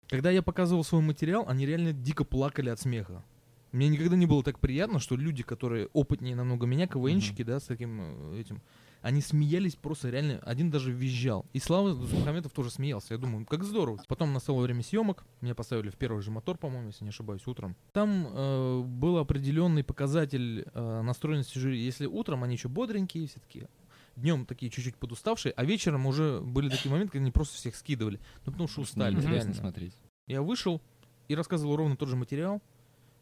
Когда 0.08 0.30
я 0.30 0.42
показывал 0.42 0.84
свой 0.84 1.00
материал, 1.00 1.44
они 1.48 1.64
реально 1.64 1.92
дико 1.92 2.24
плакали 2.24 2.68
от 2.68 2.80
смеха. 2.80 3.24
Мне 3.72 3.88
никогда 3.88 4.16
не 4.16 4.26
было 4.26 4.42
так 4.42 4.58
приятно, 4.58 4.98
что 4.98 5.16
люди, 5.16 5.42
которые 5.42 5.86
опытнее 5.94 6.36
намного 6.36 6.66
меня, 6.66 6.86
КВНщики, 6.86 7.42
да, 7.42 7.58
с 7.58 7.64
таким 7.64 8.00
э, 8.00 8.40
этим, 8.40 8.60
они 9.02 9.20
смеялись 9.20 9.74
просто 9.74 10.10
реально, 10.10 10.38
один 10.44 10.70
даже 10.70 10.92
визжал. 10.92 11.44
И 11.52 11.58
Слава 11.58 11.94
Дусмухаметов 11.94 12.52
тоже 12.52 12.70
смеялся. 12.70 13.14
Я 13.14 13.18
думаю, 13.18 13.44
как 13.44 13.64
здорово. 13.64 14.00
Потом 14.08 14.32
настало 14.32 14.62
время 14.62 14.82
съемок, 14.82 15.24
меня 15.40 15.54
поставили 15.54 15.90
в 15.90 15.96
первый 15.96 16.22
же 16.22 16.30
мотор, 16.30 16.56
по-моему, 16.56 16.88
если 16.88 17.04
не 17.04 17.10
ошибаюсь, 17.10 17.46
утром. 17.46 17.76
Там 17.92 18.28
э, 18.30 18.82
был 18.82 19.18
определенный 19.18 19.82
показатель 19.84 20.64
э, 20.72 21.02
настроенности 21.02 21.58
жюри. 21.58 21.82
Если 21.82 22.06
утром 22.06 22.44
они 22.44 22.54
еще 22.54 22.68
бодренькие, 22.68 23.26
все 23.26 23.40
такие, 23.40 23.68
днем 24.16 24.46
такие 24.46 24.70
чуть-чуть 24.70 24.96
подуставшие, 24.96 25.52
а 25.56 25.64
вечером 25.64 26.06
уже 26.06 26.40
были 26.40 26.68
такие 26.68 26.90
моменты, 26.90 27.12
когда 27.12 27.22
они 27.24 27.32
просто 27.32 27.56
всех 27.56 27.74
скидывали. 27.74 28.20
Ну, 28.46 28.52
потому 28.52 28.68
что 28.68 28.82
устали, 28.82 29.14
неинтересно 29.14 29.34
реально. 29.34 29.54
смотреть. 29.54 29.94
Я 30.28 30.42
вышел 30.42 30.80
и 31.28 31.34
рассказывал 31.34 31.76
ровно 31.76 31.96
тот 31.96 32.08
же 32.08 32.16
материал, 32.16 32.62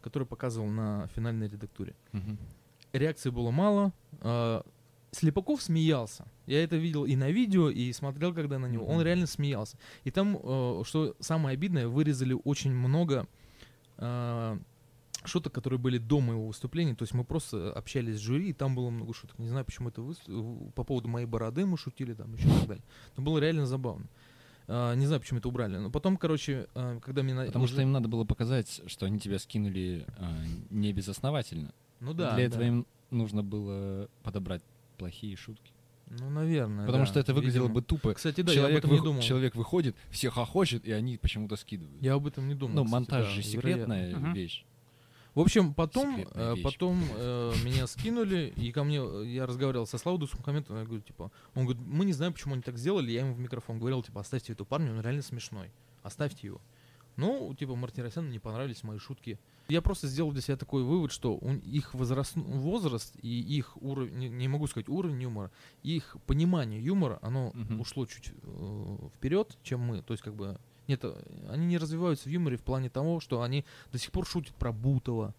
который 0.02 0.26
показывал 0.26 0.68
на 0.68 1.06
финальной 1.08 1.48
редактуре. 1.48 1.94
Мгм. 2.12 2.38
Реакции 2.92 3.30
было 3.30 3.50
мало. 3.50 3.92
а, 4.20 4.62
Слепаков 5.12 5.60
смеялся. 5.62 6.24
Я 6.46 6.62
это 6.62 6.76
видел 6.76 7.04
и 7.04 7.16
на 7.16 7.30
видео, 7.30 7.68
и 7.70 7.92
смотрел, 7.92 8.32
когда 8.32 8.58
на 8.58 8.66
него. 8.66 8.86
Он 8.86 8.96
Мгм. 8.96 9.02
реально 9.04 9.26
смеялся. 9.26 9.76
И 10.04 10.10
там, 10.10 10.38
э, 10.42 10.82
что 10.84 11.16
самое 11.20 11.54
обидное, 11.54 11.88
вырезали 11.88 12.36
очень 12.44 12.72
много 12.72 13.26
а, 13.98 14.58
шуток, 15.24 15.52
которые 15.52 15.78
были 15.78 15.98
до 15.98 16.20
моего 16.20 16.46
выступления. 16.46 16.94
То 16.94 17.02
есть 17.02 17.12
мы 17.12 17.24
просто 17.24 17.72
общались 17.72 18.16
с 18.16 18.20
жюри, 18.20 18.50
и 18.50 18.52
там 18.54 18.74
было 18.74 18.88
много 18.90 19.12
шуток. 19.12 19.38
Не 19.38 19.48
знаю, 19.48 19.64
почему 19.66 19.88
это 19.90 20.00
выс- 20.00 20.26
в- 20.26 20.70
по 20.72 20.84
поводу 20.84 21.08
моей 21.08 21.26
бороды 21.26 21.66
мы 21.66 21.76
шутили, 21.76 22.14
там 22.14 22.32
еще 22.34 22.48
и 22.48 22.52
так 22.52 22.66
далее. 22.68 22.84
Но 23.16 23.22
было 23.22 23.38
реально 23.38 23.66
забавно. 23.66 24.06
А, 24.68 24.94
не 24.94 25.04
знаю, 25.06 25.20
почему 25.20 25.40
это 25.40 25.48
убрали. 25.48 25.76
Но 25.76 25.90
потом, 25.90 26.16
короче, 26.16 26.66
а, 26.74 26.98
когда 27.00 27.22
мне... 27.22 27.34
Потому 27.34 27.64
уже- 27.64 27.74
что 27.74 27.82
им 27.82 27.92
надо 27.92 28.08
было 28.08 28.24
показать, 28.24 28.80
что 28.86 29.04
они 29.06 29.18
тебя 29.18 29.38
скинули 29.38 30.06
а, 30.16 30.44
не 30.70 30.92
безосновательно. 30.92 31.74
Ну 32.00 32.14
да. 32.14 32.34
Для 32.36 32.48
да. 32.48 32.54
этого 32.56 32.62
им 32.62 32.86
нужно 33.10 33.42
было 33.42 34.08
подобрать 34.22 34.62
плохие 35.00 35.36
шутки. 35.36 35.72
Ну, 36.08 36.28
наверное, 36.28 36.86
Потому 36.86 37.04
да, 37.04 37.10
что 37.10 37.20
это 37.20 37.32
выглядело 37.34 37.64
видимо. 37.64 37.74
бы 37.80 37.82
тупо. 37.82 38.14
Кстати, 38.14 38.40
да, 38.42 38.52
я 38.52 38.58
об 38.58 38.64
человек, 38.64 38.78
этом 38.78 38.90
не 38.92 38.98
вых- 38.98 39.04
думал. 39.04 39.22
человек 39.22 39.54
выходит, 39.54 39.96
всех 40.10 40.38
охочет, 40.38 40.84
и 40.84 40.92
они 40.92 41.16
почему-то 41.18 41.56
скидывают. 41.56 42.02
Я 42.02 42.14
об 42.14 42.26
этом 42.26 42.48
не 42.48 42.54
думал. 42.54 42.74
ну, 42.74 42.84
кстати, 42.84 42.92
монтаж 42.94 43.24
да, 43.26 43.30
же 43.30 43.40
вероятно. 43.42 43.94
секретная 43.94 44.16
Мгм. 44.16 44.32
вещь. 44.34 44.64
В 45.36 45.38
общем, 45.40 45.72
потом, 45.74 46.26
э, 46.34 46.54
вещь. 46.54 46.64
потом 46.64 47.04
э, 47.16 47.52
меня 47.64 47.86
скинули, 47.86 48.52
и 48.56 48.72
ко 48.72 48.82
мне, 48.82 48.98
э, 49.00 49.24
я 49.28 49.46
разговаривал 49.46 49.86
со 49.86 49.96
Славой 49.98 50.18
Дусмухаметовым, 50.18 50.80
я 50.80 50.86
говорю, 50.86 51.02
типа, 51.02 51.30
он 51.54 51.66
говорит, 51.66 51.82
мы 51.86 52.04
не 52.04 52.12
знаем, 52.12 52.32
почему 52.32 52.54
они 52.54 52.62
так 52.62 52.76
сделали, 52.76 53.12
я 53.12 53.20
ему 53.20 53.34
в 53.34 53.38
микрофон 53.38 53.78
говорил, 53.78 54.02
типа, 54.02 54.20
оставьте 54.22 54.52
эту 54.54 54.64
парня, 54.64 54.90
он 54.90 55.00
реально 55.00 55.22
смешной, 55.22 55.70
оставьте 56.02 56.48
его. 56.48 56.60
Ну, 57.20 57.54
типа, 57.54 57.74
Мартиросяну 57.76 58.28
не 58.30 58.38
понравились 58.38 58.82
мои 58.82 58.98
шутки. 58.98 59.38
Я 59.68 59.82
просто 59.82 60.08
сделал 60.08 60.32
для 60.32 60.40
себя 60.42 60.56
такой 60.56 60.82
вывод, 60.82 61.12
что 61.12 61.34
у- 61.36 61.52
их 61.54 61.94
возраст, 61.94 62.32
возраст 62.36 63.14
и 63.22 63.40
их 63.40 63.76
уровень, 63.82 64.16
не, 64.18 64.28
не 64.28 64.48
могу 64.48 64.66
сказать 64.66 64.88
уровень 64.88 65.22
юмора, 65.22 65.50
их 65.84 66.16
понимание 66.26 66.82
юмора, 66.82 67.18
оно 67.22 67.52
Мгм. 67.54 67.80
ушло 67.80 68.06
чуть 68.06 68.32
э, 68.42 69.08
вперед, 69.14 69.56
чем 69.62 69.80
мы. 69.80 70.02
То 70.02 70.12
есть, 70.14 70.22
как 70.24 70.34
бы, 70.34 70.58
нет, 70.88 71.00
э, 71.04 71.14
они 71.50 71.66
не 71.66 71.78
развиваются 71.78 72.28
в 72.28 72.32
юморе 72.32 72.56
в 72.56 72.62
плане 72.62 72.88
того, 72.90 73.20
что 73.20 73.42
они 73.42 73.64
до 73.92 73.98
сих 73.98 74.10
пор 74.10 74.26
шутят 74.26 74.54
про 74.56 74.72
Бутова, 74.72 75.34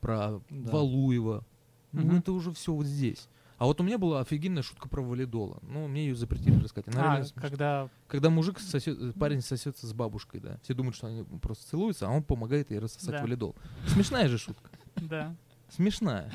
про 0.00 0.40
Да. 0.50 0.70
Валуева. 0.72 1.44
Ну, 1.92 2.02
Мгм. 2.02 2.16
это 2.18 2.32
уже 2.32 2.52
все 2.52 2.72
вот 2.72 2.86
здесь. 2.86 3.28
А 3.64 3.66
вот 3.66 3.80
у 3.80 3.82
меня 3.82 3.96
была 3.96 4.20
офигенная 4.20 4.62
шутка 4.62 4.90
про 4.90 5.00
валидола. 5.00 5.56
Ну, 5.62 5.88
мне 5.88 6.04
ее 6.08 6.14
запретили 6.14 6.62
рассказать. 6.62 6.94
Она 6.94 7.12
А, 7.12 7.16
реально 7.16 7.30
когда... 7.36 7.88
Когда 8.08 8.28
мужик 8.28 8.58
сосет, 8.60 9.14
парень 9.14 9.40
сосется 9.40 9.86
с 9.86 9.94
бабушкой, 9.94 10.40
да. 10.40 10.58
Все 10.62 10.74
думают, 10.74 10.94
что 10.94 11.06
они 11.06 11.22
просто 11.40 11.70
целуются, 11.70 12.06
а 12.06 12.10
он 12.10 12.22
помогает 12.22 12.70
ей 12.70 12.78
рассосать 12.78 13.12
Да. 13.12 13.22
валидол. 13.22 13.56
Смешная 13.86 14.28
же 14.28 14.36
шутка. 14.36 14.68
Да. 14.96 15.34
Смешная. 15.70 16.30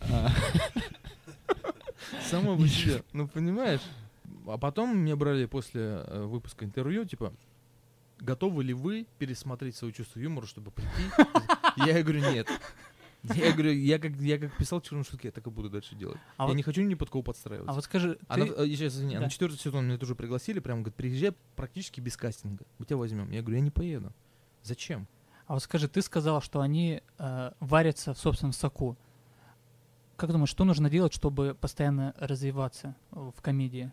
А, 0.00 0.30
Сама 2.30 2.56
по 2.56 2.66
себе. 2.66 3.02
Ну, 3.12 3.28
понимаешь? 3.28 3.82
А 4.46 4.56
потом 4.56 4.96
меня 4.96 5.16
брали 5.16 5.44
после 5.44 5.82
э, 5.82 6.24
выпуска 6.24 6.64
интервью, 6.64 7.04
типа, 7.04 7.34
готовы 8.20 8.64
ли 8.64 8.72
вы 8.72 9.06
пересмотреть 9.18 9.76
свое 9.76 9.92
чувство 9.92 10.18
юмора, 10.18 10.46
чтобы 10.46 10.70
прийти? 10.70 10.90
Я 11.76 12.02
говорю, 12.02 12.20
нет. 12.32 12.48
Я 13.36 13.52
говорю, 13.52 13.72
я 13.72 13.98
как, 14.00 14.12
я 14.16 14.38
как 14.38 14.56
писал 14.56 14.80
черную 14.80 15.04
шутки, 15.04 15.26
я 15.26 15.32
так 15.32 15.46
и 15.46 15.50
буду 15.50 15.70
дальше 15.70 15.94
делать. 15.94 16.18
А 16.36 16.42
я 16.42 16.48
вот- 16.48 16.54
не 16.56 16.62
хочу 16.62 16.82
ни 16.82 16.94
под 16.94 17.08
кого 17.10 17.22
подстраиваться. 17.22 17.70
А 17.70 17.74
вот 17.74 17.84
скажи, 17.84 18.18
А 18.26 18.36
на, 18.36 18.46
ты- 18.46 18.52
э, 18.52 18.66
сейчас, 18.66 18.94
извини, 18.94 19.14
а 19.14 19.18
Да. 19.20 19.24
на 19.26 19.30
четвертый 19.30 19.58
сезон 19.58 19.86
меня 19.86 19.96
тоже 19.98 20.14
пригласили, 20.16 20.58
прям 20.58 20.78
говорят, 20.82 20.96
приезжай 20.96 21.32
практически 21.54 22.00
без 22.00 22.16
кастинга. 22.16 22.64
Мы 22.78 22.86
тебя 22.86 22.96
возьмем. 22.96 23.30
Я 23.30 23.42
говорю, 23.42 23.56
я 23.58 23.62
не 23.62 23.70
поеду. 23.70 24.12
Зачем? 24.62 25.06
А 25.46 25.54
вот 25.54 25.62
скажи, 25.62 25.88
ты 25.88 26.02
сказал, 26.02 26.40
что 26.42 26.60
они 26.60 27.02
э, 27.18 27.52
варятся 27.60 28.12
в 28.14 28.18
собственном 28.18 28.52
соку. 28.52 28.96
Как 30.16 30.30
думаешь, 30.30 30.50
что 30.50 30.64
нужно 30.64 30.90
делать, 30.90 31.12
чтобы 31.14 31.56
постоянно 31.60 32.14
развиваться 32.18 32.94
э, 33.12 33.30
в 33.36 33.40
комедии? 33.40 33.92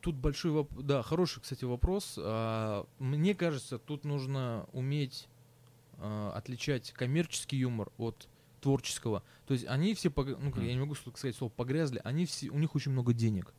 Тут 0.00 0.16
большой 0.16 0.50
вопрос. 0.52 0.82
Да, 0.84 1.02
хороший, 1.02 1.40
кстати, 1.40 1.64
вопрос. 1.64 2.14
А, 2.18 2.86
мне 2.98 3.34
кажется, 3.34 3.78
тут 3.78 4.04
нужно 4.04 4.66
уметь 4.72 5.28
а, 5.98 6.32
отличать 6.34 6.92
коммерческий 6.92 7.58
юмор 7.58 7.90
от 7.98 8.26
творческого. 8.60 9.22
То 9.46 9.54
есть 9.54 9.66
они 9.66 9.94
все, 9.94 10.08
пог- 10.10 10.36
ну, 10.40 10.50
как, 10.52 10.62
я 10.62 10.72
не 10.72 10.80
могу 10.80 10.94
сказать 10.94 11.34
слово 11.36 11.50
погрязли, 11.50 12.00
они 12.04 12.26
все, 12.26 12.50
у 12.50 12.58
них 12.58 12.74
очень 12.74 12.92
много 12.92 13.12
денег. 13.12 13.52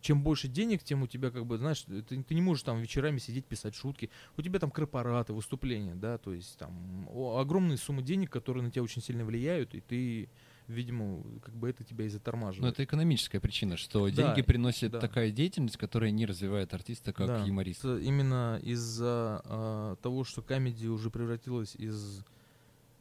Чем 0.00 0.22
больше 0.22 0.48
денег, 0.48 0.82
тем 0.82 1.02
у 1.02 1.06
тебя, 1.06 1.30
как 1.30 1.46
бы, 1.46 1.56
знаешь, 1.56 1.80
ты, 1.80 2.02
ты 2.02 2.34
не 2.34 2.42
можешь 2.42 2.62
там 2.62 2.78
вечерами 2.78 3.16
сидеть, 3.18 3.46
писать 3.46 3.74
шутки. 3.74 4.10
У 4.36 4.42
тебя 4.42 4.58
там 4.58 4.70
корпораты, 4.70 5.32
выступления, 5.32 5.94
да, 5.94 6.18
то 6.18 6.34
есть 6.34 6.58
там 6.58 7.08
о- 7.10 7.38
огромные 7.38 7.78
суммы 7.78 8.02
денег, 8.02 8.30
которые 8.30 8.62
на 8.62 8.70
тебя 8.70 8.82
очень 8.82 9.00
сильно 9.00 9.24
влияют, 9.24 9.74
и 9.74 9.80
ты, 9.80 10.28
видимо, 10.68 11.22
как 11.40 11.54
бы 11.54 11.70
это 11.70 11.84
тебя 11.84 12.04
и 12.04 12.08
затормаживает. 12.10 12.60
Ну, 12.60 12.68
это 12.68 12.84
экономическая 12.84 13.40
причина, 13.40 13.78
что 13.78 14.04
Да, 14.10 14.10
деньги 14.10 14.42
приносит 14.42 14.92
да. 14.92 15.00
такая 15.00 15.30
деятельность, 15.30 15.78
которая 15.78 16.10
не 16.10 16.26
развивает 16.26 16.74
артиста 16.74 17.14
как 17.14 17.26
Да, 17.28 17.42
юморист. 17.46 17.80
это 17.82 17.96
именно 17.96 18.60
из-за 18.62 19.40
а, 19.46 19.96
того, 20.02 20.24
что 20.24 20.42
комедия 20.42 20.88
уже 20.88 21.08
превратилась 21.08 21.76
из 21.76 22.22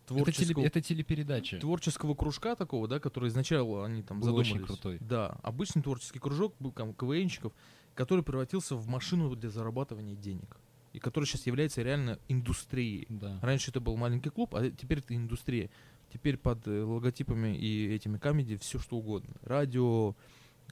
Это, 0.06 0.16
творческого, 0.16 0.62
теле- 0.64 0.68
это 0.68 0.82
телепередача. 0.82 1.60
творческого 1.60 2.14
кружка 2.14 2.56
такого, 2.56 2.88
да, 2.88 3.00
который 3.00 3.30
изначально 3.30 3.86
они 3.86 4.02
там 4.04 4.20
Был 4.20 4.26
задумались. 4.28 4.52
очень 4.52 4.66
крутой. 4.66 4.98
Да, 5.00 5.38
обычный 5.44 5.82
творческий 5.82 6.20
кружок 6.20 6.56
был 6.60 6.72
там 6.72 6.94
КВНщиков, 6.94 7.54
который 7.96 8.24
превратился 8.24 8.76
в 8.76 8.88
машину 8.88 9.36
для 9.36 9.50
зарабатывания 9.50 10.16
денег. 10.16 10.58
И 10.92 11.00
который 11.00 11.26
сейчас 11.26 11.48
является 11.48 11.82
реально 11.82 12.20
индустрией. 12.28 13.06
Да. 13.10 13.40
Раньше 13.42 13.72
это 13.72 13.80
был 13.80 13.96
маленький 13.98 14.30
клуб, 14.30 14.54
а 14.56 14.70
теперь 14.70 15.00
это 15.00 15.16
индустрия. 15.16 15.70
Теперь 16.14 16.38
под 16.38 16.68
э, 16.68 16.84
логотипами 16.84 17.58
и 17.58 17.88
этими 17.94 18.18
комедий 18.20 18.58
все 18.58 18.78
что 18.78 18.98
угодно. 18.98 19.34
Радио, 19.42 20.16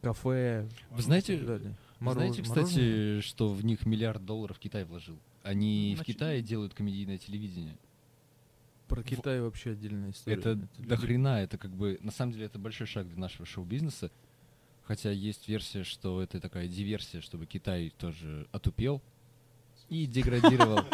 кафе. 0.01 0.69
Вы 0.91 1.01
знаете- 1.01 1.37
далее. 1.37 1.75
Мороз- 1.99 2.13
Знаете, 2.33 2.43
мороженое. 2.49 2.65
кстати, 2.65 3.21
что 3.21 3.49
в 3.53 3.63
них 3.63 3.85
миллиард 3.85 4.25
долларов 4.25 4.59
Китай 4.59 4.83
вложил? 4.85 5.17
Они 5.43 5.93
в 5.93 5.97
Значит, 5.97 6.15
Китае 6.15 6.41
делают 6.43 6.73
комедийное 6.75 7.17
телевидение. 7.17 7.77
Про 8.95 9.03
Китай 9.03 9.41
вообще 9.41 9.71
отдельная 9.71 10.11
история. 10.11 10.37
Это 10.37 10.49
Это 10.51 10.67
до 10.77 10.97
хрена, 10.97 11.41
это 11.41 11.57
как 11.57 11.71
бы, 11.71 11.97
на 12.01 12.11
самом 12.11 12.33
деле, 12.33 12.45
это 12.45 12.59
большой 12.59 12.87
шаг 12.87 13.07
для 13.07 13.17
нашего 13.17 13.45
шоу-бизнеса. 13.45 14.11
Хотя 14.83 15.11
есть 15.11 15.47
версия, 15.47 15.83
что 15.83 16.21
это 16.21 16.41
такая 16.41 16.67
диверсия, 16.67 17.21
чтобы 17.21 17.45
Китай 17.45 17.93
тоже 17.97 18.47
отупел 18.51 19.01
и 19.89 20.05
деградировал. 20.05 20.81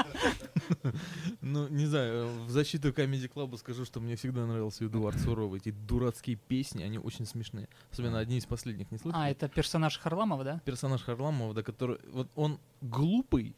Ну, 1.40 1.70
не 1.70 1.86
знаю, 1.86 2.28
в 2.46 2.50
защиту 2.50 2.90
Comedy 2.90 3.32
Club 3.32 3.56
скажу, 3.58 3.86
что 3.86 4.02
мне 4.02 4.18
всегда 4.18 4.46
нравился 4.46 4.86
Эдуард 4.86 5.18
Суровый. 5.22 5.62
Эти 5.62 5.72
дурацкие 5.72 6.36
песни, 6.36 6.84
они 6.84 7.00
очень 7.00 7.26
смешные. 7.26 7.70
Особенно 7.90 8.20
одни 8.20 8.38
из 8.38 8.46
последних, 8.46 8.92
не 8.92 8.98
слышали? 8.98 9.24
А, 9.24 9.30
это 9.30 9.48
персонаж 9.48 9.98
Харламова, 9.98 10.44
да? 10.44 10.62
Персонаж 10.66 11.04
Харламова, 11.04 11.54
да, 11.54 11.64
который... 11.64 12.00
Вот 12.12 12.28
он 12.36 12.60
глупый, 12.82 13.56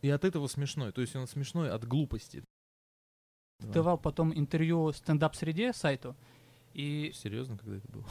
и 0.00 0.08
от 0.08 0.24
этого 0.24 0.46
смешной. 0.46 0.92
То 0.92 1.00
есть 1.00 1.14
он 1.16 1.26
смешной 1.26 1.70
от 1.70 1.86
глупости. 1.86 2.44
Да. 3.60 3.72
Давал 3.72 3.98
потом 3.98 4.32
интервью 4.36 4.92
стендап-среде 4.92 5.72
сайту. 5.72 6.14
И... 6.74 7.10
Серьезно, 7.14 7.58
когда 7.58 7.76
это 7.76 7.88
было? 7.90 8.04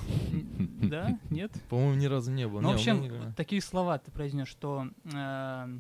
Да? 0.82 1.20
Нет? 1.30 1.52
По-моему, 1.70 1.94
ни 1.96 2.06
разу 2.06 2.32
не 2.32 2.48
было. 2.48 2.60
Ну, 2.60 2.72
в 2.72 2.74
общем, 2.74 3.34
такие 3.36 3.62
слова 3.62 3.98
ты 3.98 4.12
произнес, 4.12 4.48
что 4.50 4.88
э, 5.06 5.80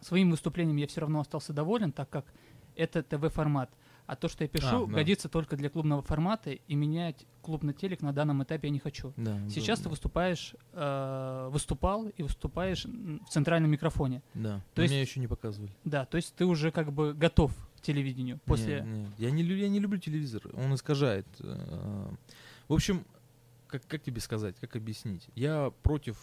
своим 0.00 0.30
выступлением 0.30 0.76
я 0.76 0.86
все 0.86 1.00
равно 1.00 1.20
остался 1.20 1.52
доволен, 1.52 1.90
так 1.90 2.08
как 2.10 2.26
это 2.76 3.02
ТВ-формат. 3.02 3.70
А 4.06 4.14
то, 4.14 4.28
что 4.28 4.44
я 4.44 4.48
пишу, 4.48 4.84
А, 4.84 4.86
да. 4.86 4.92
годится 4.92 5.28
только 5.28 5.56
для 5.56 5.68
клубного 5.68 6.00
формата, 6.00 6.50
и 6.52 6.74
менять 6.76 7.26
клуб 7.42 7.64
на 7.64 7.72
телек 7.72 8.02
на 8.02 8.12
данном 8.12 8.40
этапе 8.44 8.68
я 8.68 8.72
не 8.72 8.78
хочу. 8.78 9.12
Да, 9.16 9.36
Сейчас 9.48 9.80
да, 9.80 9.84
ты 9.84 9.88
выступаешь, 9.88 10.54
э, 10.74 11.48
выступал 11.50 12.06
и 12.06 12.22
выступаешь 12.22 12.84
в 12.84 13.28
центральном 13.30 13.72
микрофоне. 13.72 14.22
Да, 14.34 14.62
То 14.74 14.82
есть- 14.82 14.92
меня 14.92 15.00
еще 15.00 15.18
не 15.18 15.26
показывали. 15.26 15.72
Да, 15.82 16.04
то 16.06 16.18
есть 16.18 16.36
ты 16.36 16.44
уже 16.44 16.70
как 16.70 16.92
бы 16.92 17.14
готов 17.14 17.50
телевидению 17.86 18.38
после... 18.44 18.82
Не, 18.82 18.98
не, 19.02 19.08
Я, 19.18 19.30
не, 19.30 19.42
я 19.42 19.68
не 19.68 19.80
люблю 19.80 19.98
телевизор, 19.98 20.42
он 20.54 20.74
искажает. 20.74 21.26
э, 21.40 22.10
В 22.68 22.72
общем, 22.74 23.04
как, 23.68 23.86
как 23.86 24.02
тебе 24.02 24.20
сказать, 24.20 24.56
как 24.60 24.76
объяснить? 24.76 25.28
Я 25.34 25.72
против 25.82 26.16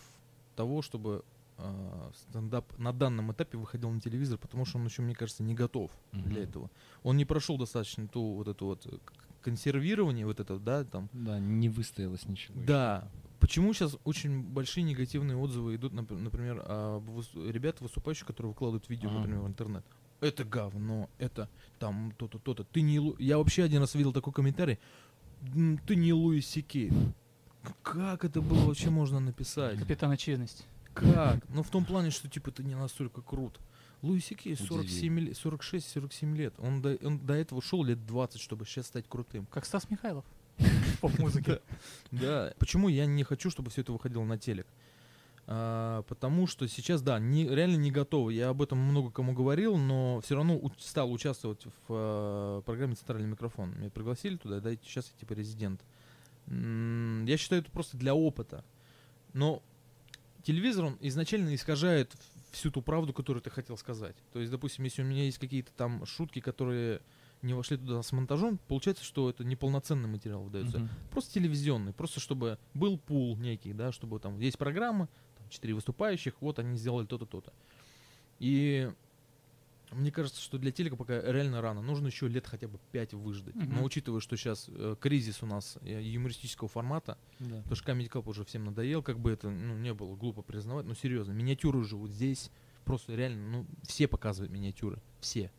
того, 0.55 0.81
чтобы 0.81 1.23
э, 1.57 2.11
стендап 2.15 2.77
на 2.77 2.91
данном 2.93 3.31
этапе 3.31 3.57
выходил 3.57 3.89
на 3.91 3.99
телевизор, 3.99 4.37
потому 4.37 4.65
что 4.65 4.77
он 4.79 4.85
еще, 4.85 5.01
мне 5.01 5.15
кажется, 5.15 5.43
не 5.43 5.53
готов 5.55 5.91
для 6.11 6.41
Мгм. 6.41 6.49
этого. 6.49 6.71
Он 7.03 7.17
не 7.17 7.25
прошел 7.25 7.57
достаточно 7.57 8.07
ту 8.07 8.35
вот 8.35 8.47
эту 8.47 8.65
вот 8.65 8.85
э, 8.87 8.97
консервирование, 9.41 10.25
вот 10.25 10.39
это, 10.39 10.57
да, 10.59 10.83
там. 10.83 11.09
Да, 11.13 11.39
не 11.39 11.69
выстоялось 11.69 12.25
ничего. 12.27 12.55
Да. 12.65 13.07
Почему 13.39 13.73
сейчас 13.73 13.97
очень 14.05 14.41
большие 14.41 14.83
негативные 14.85 15.35
отзывы 15.35 15.75
идут, 15.75 15.91
нап- 15.93 16.17
например, 16.17 16.59
об 16.65 17.09
выс- 17.09 17.51
ребят, 17.51 17.81
выступающих, 17.81 18.25
которые 18.25 18.51
выкладывают 18.51 18.87
видео, 18.89 19.09
Ага. 19.09 19.19
например, 19.19 19.41
в 19.41 19.47
интернет? 19.47 19.83
Это 20.23 20.43
говно, 20.45 21.09
это 21.17 21.49
там 21.79 22.13
то-то, 22.17 22.39
то-то. 22.39 22.63
Ты 22.63 22.81
не 22.81 22.97
Лу- 22.99 23.15
Я 23.19 23.37
вообще 23.37 23.63
один 23.63 23.81
раз 23.81 23.95
видел 23.95 24.13
такой 24.13 24.31
комментарий. 24.33 24.79
«М, 25.53 25.77
Ты 25.85 25.95
не 25.95 26.13
Луис 26.13 26.47
Сикей. 26.47 26.91
Как 27.81 28.23
это 28.25 28.41
было 28.41 28.65
вообще 28.65 28.89
можно 28.89 29.19
написать? 29.19 29.79
Капитан 29.79 30.11
Очевидность. 30.11 30.65
Как? 30.93 31.39
Ну, 31.49 31.63
в 31.63 31.69
том 31.69 31.85
плане, 31.85 32.11
что, 32.11 32.29
типа, 32.29 32.51
ты 32.51 32.63
не 32.63 32.75
настолько 32.75 33.21
крут. 33.21 33.59
Луис 34.01 34.25
Сикей 34.25 34.53
Удиви. 34.53 34.67
47 34.67 35.19
лет, 35.19 35.37
46-47 35.37 36.35
лет. 36.35 36.53
Он 36.59 36.81
до, 36.81 36.95
он 37.03 37.19
до 37.19 37.33
этого 37.33 37.61
шел 37.61 37.83
лет 37.83 38.05
20, 38.05 38.39
чтобы 38.41 38.65
сейчас 38.65 38.87
стать 38.87 39.05
крутым. 39.07 39.45
Как 39.47 39.65
Стас 39.65 39.89
Михайлов. 39.89 40.25
Поп-музыки. 41.01 41.59
Да. 42.11 42.53
Почему 42.59 42.89
я 42.89 43.05
не 43.05 43.23
хочу, 43.23 43.49
чтобы 43.49 43.69
все 43.71 43.81
это 43.81 43.91
выходило 43.93 44.23
на 44.23 44.37
телек? 44.37 44.67
А, 45.45 46.03
потому 46.03 46.47
что 46.47 46.67
сейчас, 46.67 47.01
да, 47.01 47.19
не, 47.19 47.47
реально 47.47 47.75
не 47.75 47.91
готовы. 47.91 48.33
Я 48.33 48.49
об 48.49 48.61
этом 48.61 48.77
много 48.79 49.11
кому 49.11 49.33
говорил, 49.33 49.77
но 49.77 50.21
все 50.21 50.35
равно 50.35 50.55
у- 50.57 50.71
стал 50.79 51.11
участвовать 51.11 51.65
в 51.65 51.71
а, 51.89 52.61
программе 52.61 52.95
«Центральный 52.95 53.27
микрофон». 53.27 53.71
Меня 53.77 53.89
пригласили 53.89 54.37
туда, 54.37 54.59
да, 54.61 54.71
сейчас 54.75 55.11
я 55.13 55.19
типа 55.19 55.33
резидент. 55.33 55.81
М, 56.47 57.25
Я 57.25 57.37
считаю, 57.37 57.61
это 57.61 57.71
просто 57.71 57.97
для 57.97 58.15
опыта. 58.15 58.63
Но 59.33 59.61
телевизор, 60.43 60.85
он 60.85 60.97
изначально 61.01 61.53
искажает 61.55 62.13
всю 62.51 62.69
ту 62.71 62.81
правду, 62.81 63.13
которую 63.13 63.41
ты 63.41 63.49
хотел 63.49 63.77
сказать. 63.77 64.15
То 64.31 64.39
есть, 64.39 64.51
допустим, 64.51 64.85
если 64.85 65.01
у 65.01 65.05
меня 65.05 65.23
есть 65.23 65.39
какие-то 65.39 65.71
там 65.75 66.05
шутки, 66.05 66.39
которые 66.39 67.01
не 67.41 67.53
вошли 67.53 67.75
туда 67.77 68.01
с 68.03 68.11
монтажом, 68.13 68.59
получается, 68.69 69.03
что 69.03 69.29
это 69.29 69.43
неполноценный 69.43 70.07
материал 70.07 70.43
выдается 70.43 70.79
Мгм. 70.79 70.89
просто 71.11 71.33
телевизионный, 71.33 71.91
просто 71.91 72.19
чтобы 72.21 72.57
был 72.73 72.97
пул 72.97 73.35
некий, 73.37 73.73
да, 73.73 73.91
чтобы 73.91 74.19
там 74.19 74.39
есть 74.39 74.57
программа, 74.57 75.09
четыре 75.53 75.73
выступающих, 75.73 76.33
вот 76.41 76.59
они 76.59 76.77
сделали 76.77 77.05
то-то, 77.05 77.25
то-то. 77.25 77.53
И 78.39 78.91
мне 79.91 80.11
кажется, 80.11 80.41
что 80.41 80.57
для 80.57 80.71
телека 80.71 80.95
пока 80.95 81.21
реально 81.21 81.61
рано. 81.61 81.81
Нужно 81.81 82.07
еще 82.07 82.27
лет 82.27 82.47
хотя 82.47 82.67
бы 82.67 82.79
пять 82.91 83.13
выждать. 83.13 83.55
Мгм. 83.55 83.75
Но 83.75 83.83
учитывая, 83.83 84.19
что 84.21 84.35
сейчас 84.35 84.69
кризис 84.99 85.43
у 85.43 85.45
нас 85.45 85.77
э, 85.81 86.01
юмористического 86.01 86.67
формата, 86.67 87.17
Да. 87.39 87.57
потому 87.57 87.75
что 87.75 87.91
Comedy 87.91 88.09
Club 88.09 88.27
уже 88.29 88.43
всем 88.43 88.65
надоел, 88.65 89.03
как 89.03 89.19
бы 89.19 89.31
это 89.31 89.49
ну, 89.49 89.77
не 89.77 89.93
было 89.93 90.15
глупо 90.15 90.41
признавать, 90.41 90.85
но 90.85 90.95
серьезно, 90.95 91.31
миниатюры 91.33 91.83
живут 91.83 92.11
здесь, 92.11 92.49
просто 92.85 93.15
реально, 93.15 93.49
ну, 93.49 93.65
все 93.83 94.07
показывают 94.07 94.51
миниатюры, 94.51 94.99
все. 95.19 95.51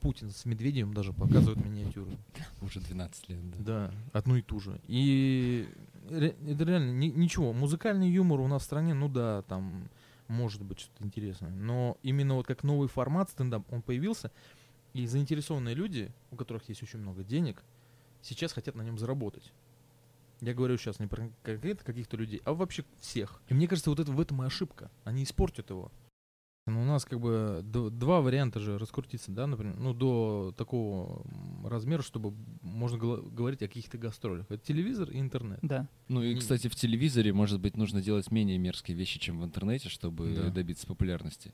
Путин 0.00 0.30
с 0.30 0.44
Медведевым 0.44 0.92
даже 0.92 1.12
показывают 1.14 1.64
миниатюры. 1.64 2.16
Уже 2.60 2.78
12 2.80 3.28
лет, 3.30 3.50
да. 3.50 3.58
Да, 3.58 3.94
одну 4.12 4.36
и 4.36 4.42
ту 4.42 4.60
же. 4.60 4.78
И 4.86 5.66
это 6.08 6.64
реально 6.64 6.92
ни- 6.92 7.08
ничего. 7.08 7.52
Музыкальный 7.52 8.10
юмор 8.10 8.40
у 8.40 8.48
нас 8.48 8.62
в 8.62 8.64
стране, 8.66 8.94
ну 8.94 9.08
да, 9.08 9.42
там 9.42 9.88
может 10.28 10.62
быть 10.62 10.80
что-то 10.80 11.04
интересное. 11.04 11.50
Но 11.50 11.98
именно 12.02 12.34
вот 12.34 12.46
как 12.46 12.62
новый 12.62 12.88
формат 12.88 13.30
стендап, 13.30 13.70
он 13.72 13.82
появился, 13.82 14.30
и 14.92 15.06
заинтересованные 15.06 15.74
люди, 15.74 16.12
у 16.30 16.36
которых 16.36 16.68
есть 16.68 16.82
очень 16.82 17.00
много 17.00 17.24
денег, 17.24 17.62
сейчас 18.22 18.52
хотят 18.52 18.74
на 18.74 18.82
нем 18.82 18.98
заработать. 18.98 19.52
Я 20.40 20.54
говорю 20.54 20.76
сейчас 20.76 20.98
не 20.98 21.06
про 21.06 21.30
конкретно 21.42 21.84
каких-то 21.84 22.16
людей, 22.16 22.40
а 22.44 22.54
вообще 22.54 22.84
всех. 23.00 23.40
И 23.48 23.54
мне 23.54 23.68
кажется, 23.68 23.90
вот 23.90 24.00
это 24.00 24.12
в 24.12 24.20
этом 24.20 24.42
и 24.42 24.46
ошибка. 24.46 24.90
Они 25.04 25.22
испортят 25.22 25.70
его. 25.70 25.90
Ну, 26.66 26.80
у 26.82 26.84
нас 26.84 27.04
как 27.04 27.20
бы 27.20 27.60
два 27.62 28.20
варианта 28.22 28.58
же 28.58 28.78
раскрутиться, 28.78 29.30
да, 29.30 29.46
например, 29.46 29.76
ну, 29.78 29.92
до 29.92 30.54
такого 30.56 31.22
м, 31.64 31.70
размера, 31.70 32.02
чтобы 32.02 32.34
можно 32.62 32.98
говорить 32.98 33.62
о 33.62 33.66
каких-то 33.68 33.98
гастролях. 33.98 34.46
Это 34.50 34.64
телевизор 34.64 35.10
и 35.10 35.18
интернет. 35.18 35.58
Да. 35.62 35.88
Ну 36.08 36.22
и, 36.22 36.34
кстати, 36.36 36.68
в 36.68 36.74
телевизоре, 36.76 37.32
может 37.32 37.60
быть, 37.60 37.76
нужно 37.76 38.00
делать 38.02 38.30
менее 38.30 38.58
мерзкие 38.58 38.96
вещи, 38.96 39.18
чем 39.18 39.40
в 39.40 39.44
интернете, 39.44 39.88
чтобы 39.88 40.32
Да. 40.34 40.50
добиться 40.50 40.86
популярности. 40.86 41.52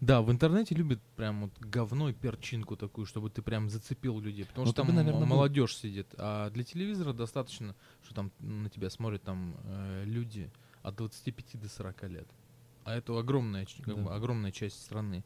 Да, 0.00 0.20
в 0.22 0.30
интернете 0.30 0.74
любят 0.74 1.00
прям 1.16 1.42
вот 1.42 1.58
говно 1.60 2.10
и 2.10 2.12
перчинку 2.12 2.76
такую, 2.76 3.06
чтобы 3.06 3.30
ты 3.30 3.42
прям 3.42 3.68
зацепил 3.70 4.20
людей. 4.20 4.44
Потому 4.44 4.66
Ну, 4.66 4.72
что 4.72 4.76
там 4.82 4.88
бы, 4.88 4.92
наверно, 4.92 5.20
был- 5.20 5.26
молодежь 5.26 5.76
сидит. 5.76 6.14
А 6.18 6.50
для 6.50 6.64
телевизора 6.64 7.12
достаточно, 7.12 7.74
что 8.04 8.14
там 8.14 8.32
на 8.40 8.68
тебя 8.68 8.90
смотрят 8.90 9.22
там 9.22 9.56
э, 9.64 10.04
люди 10.06 10.50
от 10.82 10.96
25 10.96 11.56
до 11.58 11.68
40 11.68 12.08
лет. 12.08 12.28
А 12.84 12.94
это 12.96 13.16
огромная, 13.18 13.66
как 13.84 13.86
Да. 13.96 14.02
бы, 14.02 14.12
огромная 14.14 14.50
часть 14.52 14.82
страны. 14.82 15.24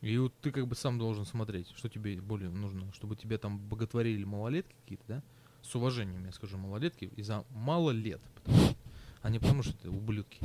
И 0.00 0.16
вот 0.18 0.32
ты 0.40 0.50
как 0.50 0.66
бы 0.66 0.74
сам 0.74 0.98
должен 0.98 1.24
смотреть, 1.24 1.68
что 1.76 1.88
тебе 1.88 2.20
более 2.20 2.50
нужно, 2.50 2.92
чтобы 2.92 3.16
тебя 3.16 3.38
там 3.38 3.58
боготворили 3.58 4.24
малолетки 4.24 4.74
какие-то, 4.82 5.04
да? 5.08 5.22
С 5.62 5.74
уважением, 5.74 6.24
я 6.24 6.32
скажу, 6.32 6.56
малолетки, 6.56 7.06
из-за 7.16 7.44
мало 7.50 7.90
лет. 7.90 8.20
потому 8.34 8.74
а 9.22 9.30
не 9.30 9.38
потому, 9.38 9.62
что 9.62 9.74
это 9.74 9.90
ублюдки. 9.90 10.40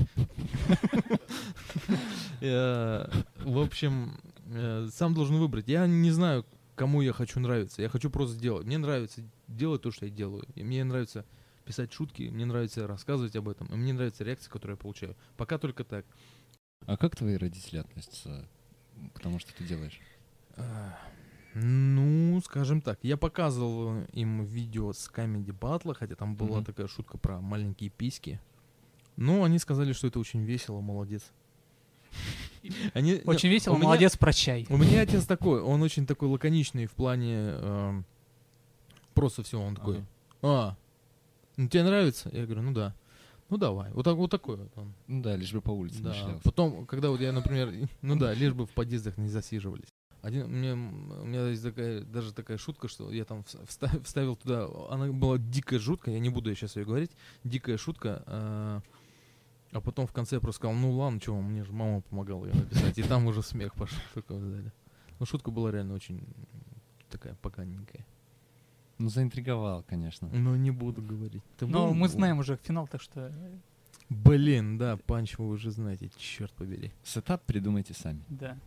Э, 2.42 3.08
В 3.38 3.60
общем, 3.60 4.20
э, 4.48 4.90
сам 4.92 5.14
должен 5.14 5.38
выбрать. 5.38 5.68
Я 5.68 5.88
не 5.88 6.12
знаю, 6.12 6.46
кому 6.76 7.02
я 7.02 7.14
хочу 7.14 7.40
нравиться. 7.40 7.82
Я 7.82 7.88
хочу 7.90 8.10
просто 8.10 8.38
делать. 8.38 8.66
Мне 8.66 8.78
нравится 8.78 9.22
делать 9.48 9.82
то, 9.82 9.92
что 9.92 10.06
я 10.06 10.12
делаю. 10.12 10.44
И 10.56 10.64
мне 10.64 10.84
нравится 10.84 11.26
писать 11.64 11.94
шутки, 11.94 12.24
мне 12.24 12.46
нравится 12.46 12.86
рассказывать 12.88 13.36
об 13.38 13.48
этом, 13.48 13.68
и 13.68 13.76
мне 13.76 13.94
нравится 13.94 14.26
реакция, 14.26 14.52
которую 14.52 14.76
я 14.76 14.82
получаю. 14.82 15.16
Пока 15.38 15.58
только 15.58 15.86
так. 15.86 16.06
А 16.86 16.98
как 16.98 17.16
твои 17.16 17.38
родители 17.38 17.78
относятся 17.78 18.50
к 19.14 19.20
тому, 19.20 19.40
что 19.40 19.54
ты 19.54 19.64
делаешь? 19.64 20.00
Ну, 21.56 22.42
скажем 22.44 22.82
так, 22.82 23.00
я 23.04 23.16
показывал 23.16 24.04
им 24.14 24.44
видео 24.44 24.92
с 24.92 25.08
Comedy 25.10 25.56
Battle, 25.58 25.94
хотя 25.94 26.16
там 26.16 26.36
была 26.36 26.58
Мгм. 26.58 26.66
такая 26.66 26.88
шутка 26.88 27.18
про 27.20 27.40
маленькие 27.42 27.92
письки. 27.92 28.40
Но 29.18 29.44
они 29.44 29.60
сказали, 29.60 29.94
что 29.94 30.08
это 30.08 30.20
очень 30.20 30.44
весело, 30.44 30.82
молодец. 30.82 31.22
Они, 32.94 33.22
Очень 33.26 33.50
весело, 33.50 33.74
у 33.74 33.78
меня- 33.78 33.86
молодец, 33.86 34.18
прощай. 34.18 34.66
У 34.70 34.78
меня 34.78 35.02
отец 35.02 35.26
такой, 35.26 35.62
он 35.62 35.82
очень 35.84 36.06
такой 36.08 36.28
лаконичный 36.30 36.86
в 36.86 36.92
плане 36.94 37.36
эм, 37.36 38.06
просто 39.14 39.44
всего, 39.44 39.64
он 39.64 39.76
такой, 39.76 39.98
Ага. 39.98 40.06
а, 40.42 40.78
ну 41.58 41.68
тебе 41.68 41.84
нравится? 41.84 42.30
Я 42.32 42.46
говорю, 42.46 42.62
ну 42.62 42.72
да. 42.72 42.96
Ну 43.50 43.58
давай, 43.58 43.92
вот, 43.92 44.04
так, 44.04 44.16
вот 44.16 44.32
такой 44.32 44.56
вот 44.58 44.72
он. 44.78 44.94
Ну 45.08 45.22
да, 45.22 45.36
лишь 45.36 45.54
бы 45.54 45.62
по 45.62 45.72
улице 45.72 45.98
не 45.98 46.04
Да. 46.04 46.14
шлялся. 46.14 46.44
Потом, 46.44 46.86
когда 46.86 47.10
вот 47.10 47.22
я, 47.22 47.32
например, 47.32 47.72
ну 48.02 48.16
да, 48.16 48.34
лишь 48.34 48.54
бы 48.54 48.66
в 48.66 48.72
подъездах 48.72 49.18
не 49.18 49.28
засиживались. 49.30 49.88
Один, 50.22 50.48
мне, 50.48 50.72
у 50.74 51.26
меня 51.26 51.50
есть 51.50 51.62
такая, 51.64 52.02
даже 52.02 52.34
такая 52.34 52.58
шутка, 52.58 52.88
что 52.88 53.12
я 53.12 53.26
там 53.26 53.40
вс- 53.42 53.62
вста- 53.68 54.02
вставил 54.04 54.38
туда, 54.38 54.68
она 54.90 55.12
была 55.12 55.38
дикая 55.38 55.80
жутка, 55.80 56.12
я 56.12 56.20
не 56.20 56.30
буду 56.30 56.56
сейчас 56.56 56.78
ее 56.78 56.86
говорить, 56.86 57.12
дикая 57.44 57.76
шутка, 57.78 58.24
а, 58.26 58.82
а 59.74 59.82
потом 59.82 60.08
в 60.08 60.14
конце 60.14 60.38
я 60.38 60.40
просто 60.40 60.60
сказал, 60.60 60.78
ну 60.78 60.92
ладно, 60.94 61.20
чего, 61.20 61.42
мне 61.42 61.66
же 61.66 61.74
мама 61.74 62.00
помогала 62.02 62.46
ее 62.46 62.54
написать, 62.54 62.98
и 62.98 63.04
там 63.04 63.26
уже 63.28 63.44
смех 63.44 63.74
пошел 63.76 64.00
в 64.16 64.40
зале. 64.50 64.72
Ну 65.20 65.26
шутка 65.26 65.52
была 65.52 65.72
реально 65.72 65.94
очень 65.96 66.24
такая 67.10 67.36
поганенькая. 67.42 68.06
Ну, 69.00 69.10
заинтриговал, 69.10 69.84
конечно. 69.84 70.30
Но 70.32 70.56
не 70.56 70.72
буду 70.72 71.02
говорить. 71.02 71.44
Ты 71.58 71.66
Но 71.68 71.88
был- 71.88 71.94
мы 71.94 72.08
знаем 72.08 72.40
уже 72.40 72.58
финал, 72.64 72.88
так 72.88 73.02
что 73.02 73.22
э, 73.34 73.58
Блин, 74.10 74.78
да, 74.78 74.98
punch 74.98 75.38
вы 75.38 75.48
уже 75.50 75.72
знаете, 75.72 76.10
черт 76.18 76.52
побери. 76.54 76.92
Setup 77.04 77.44
придумайте 77.44 77.94
сами. 77.94 78.22
да. 78.30 78.58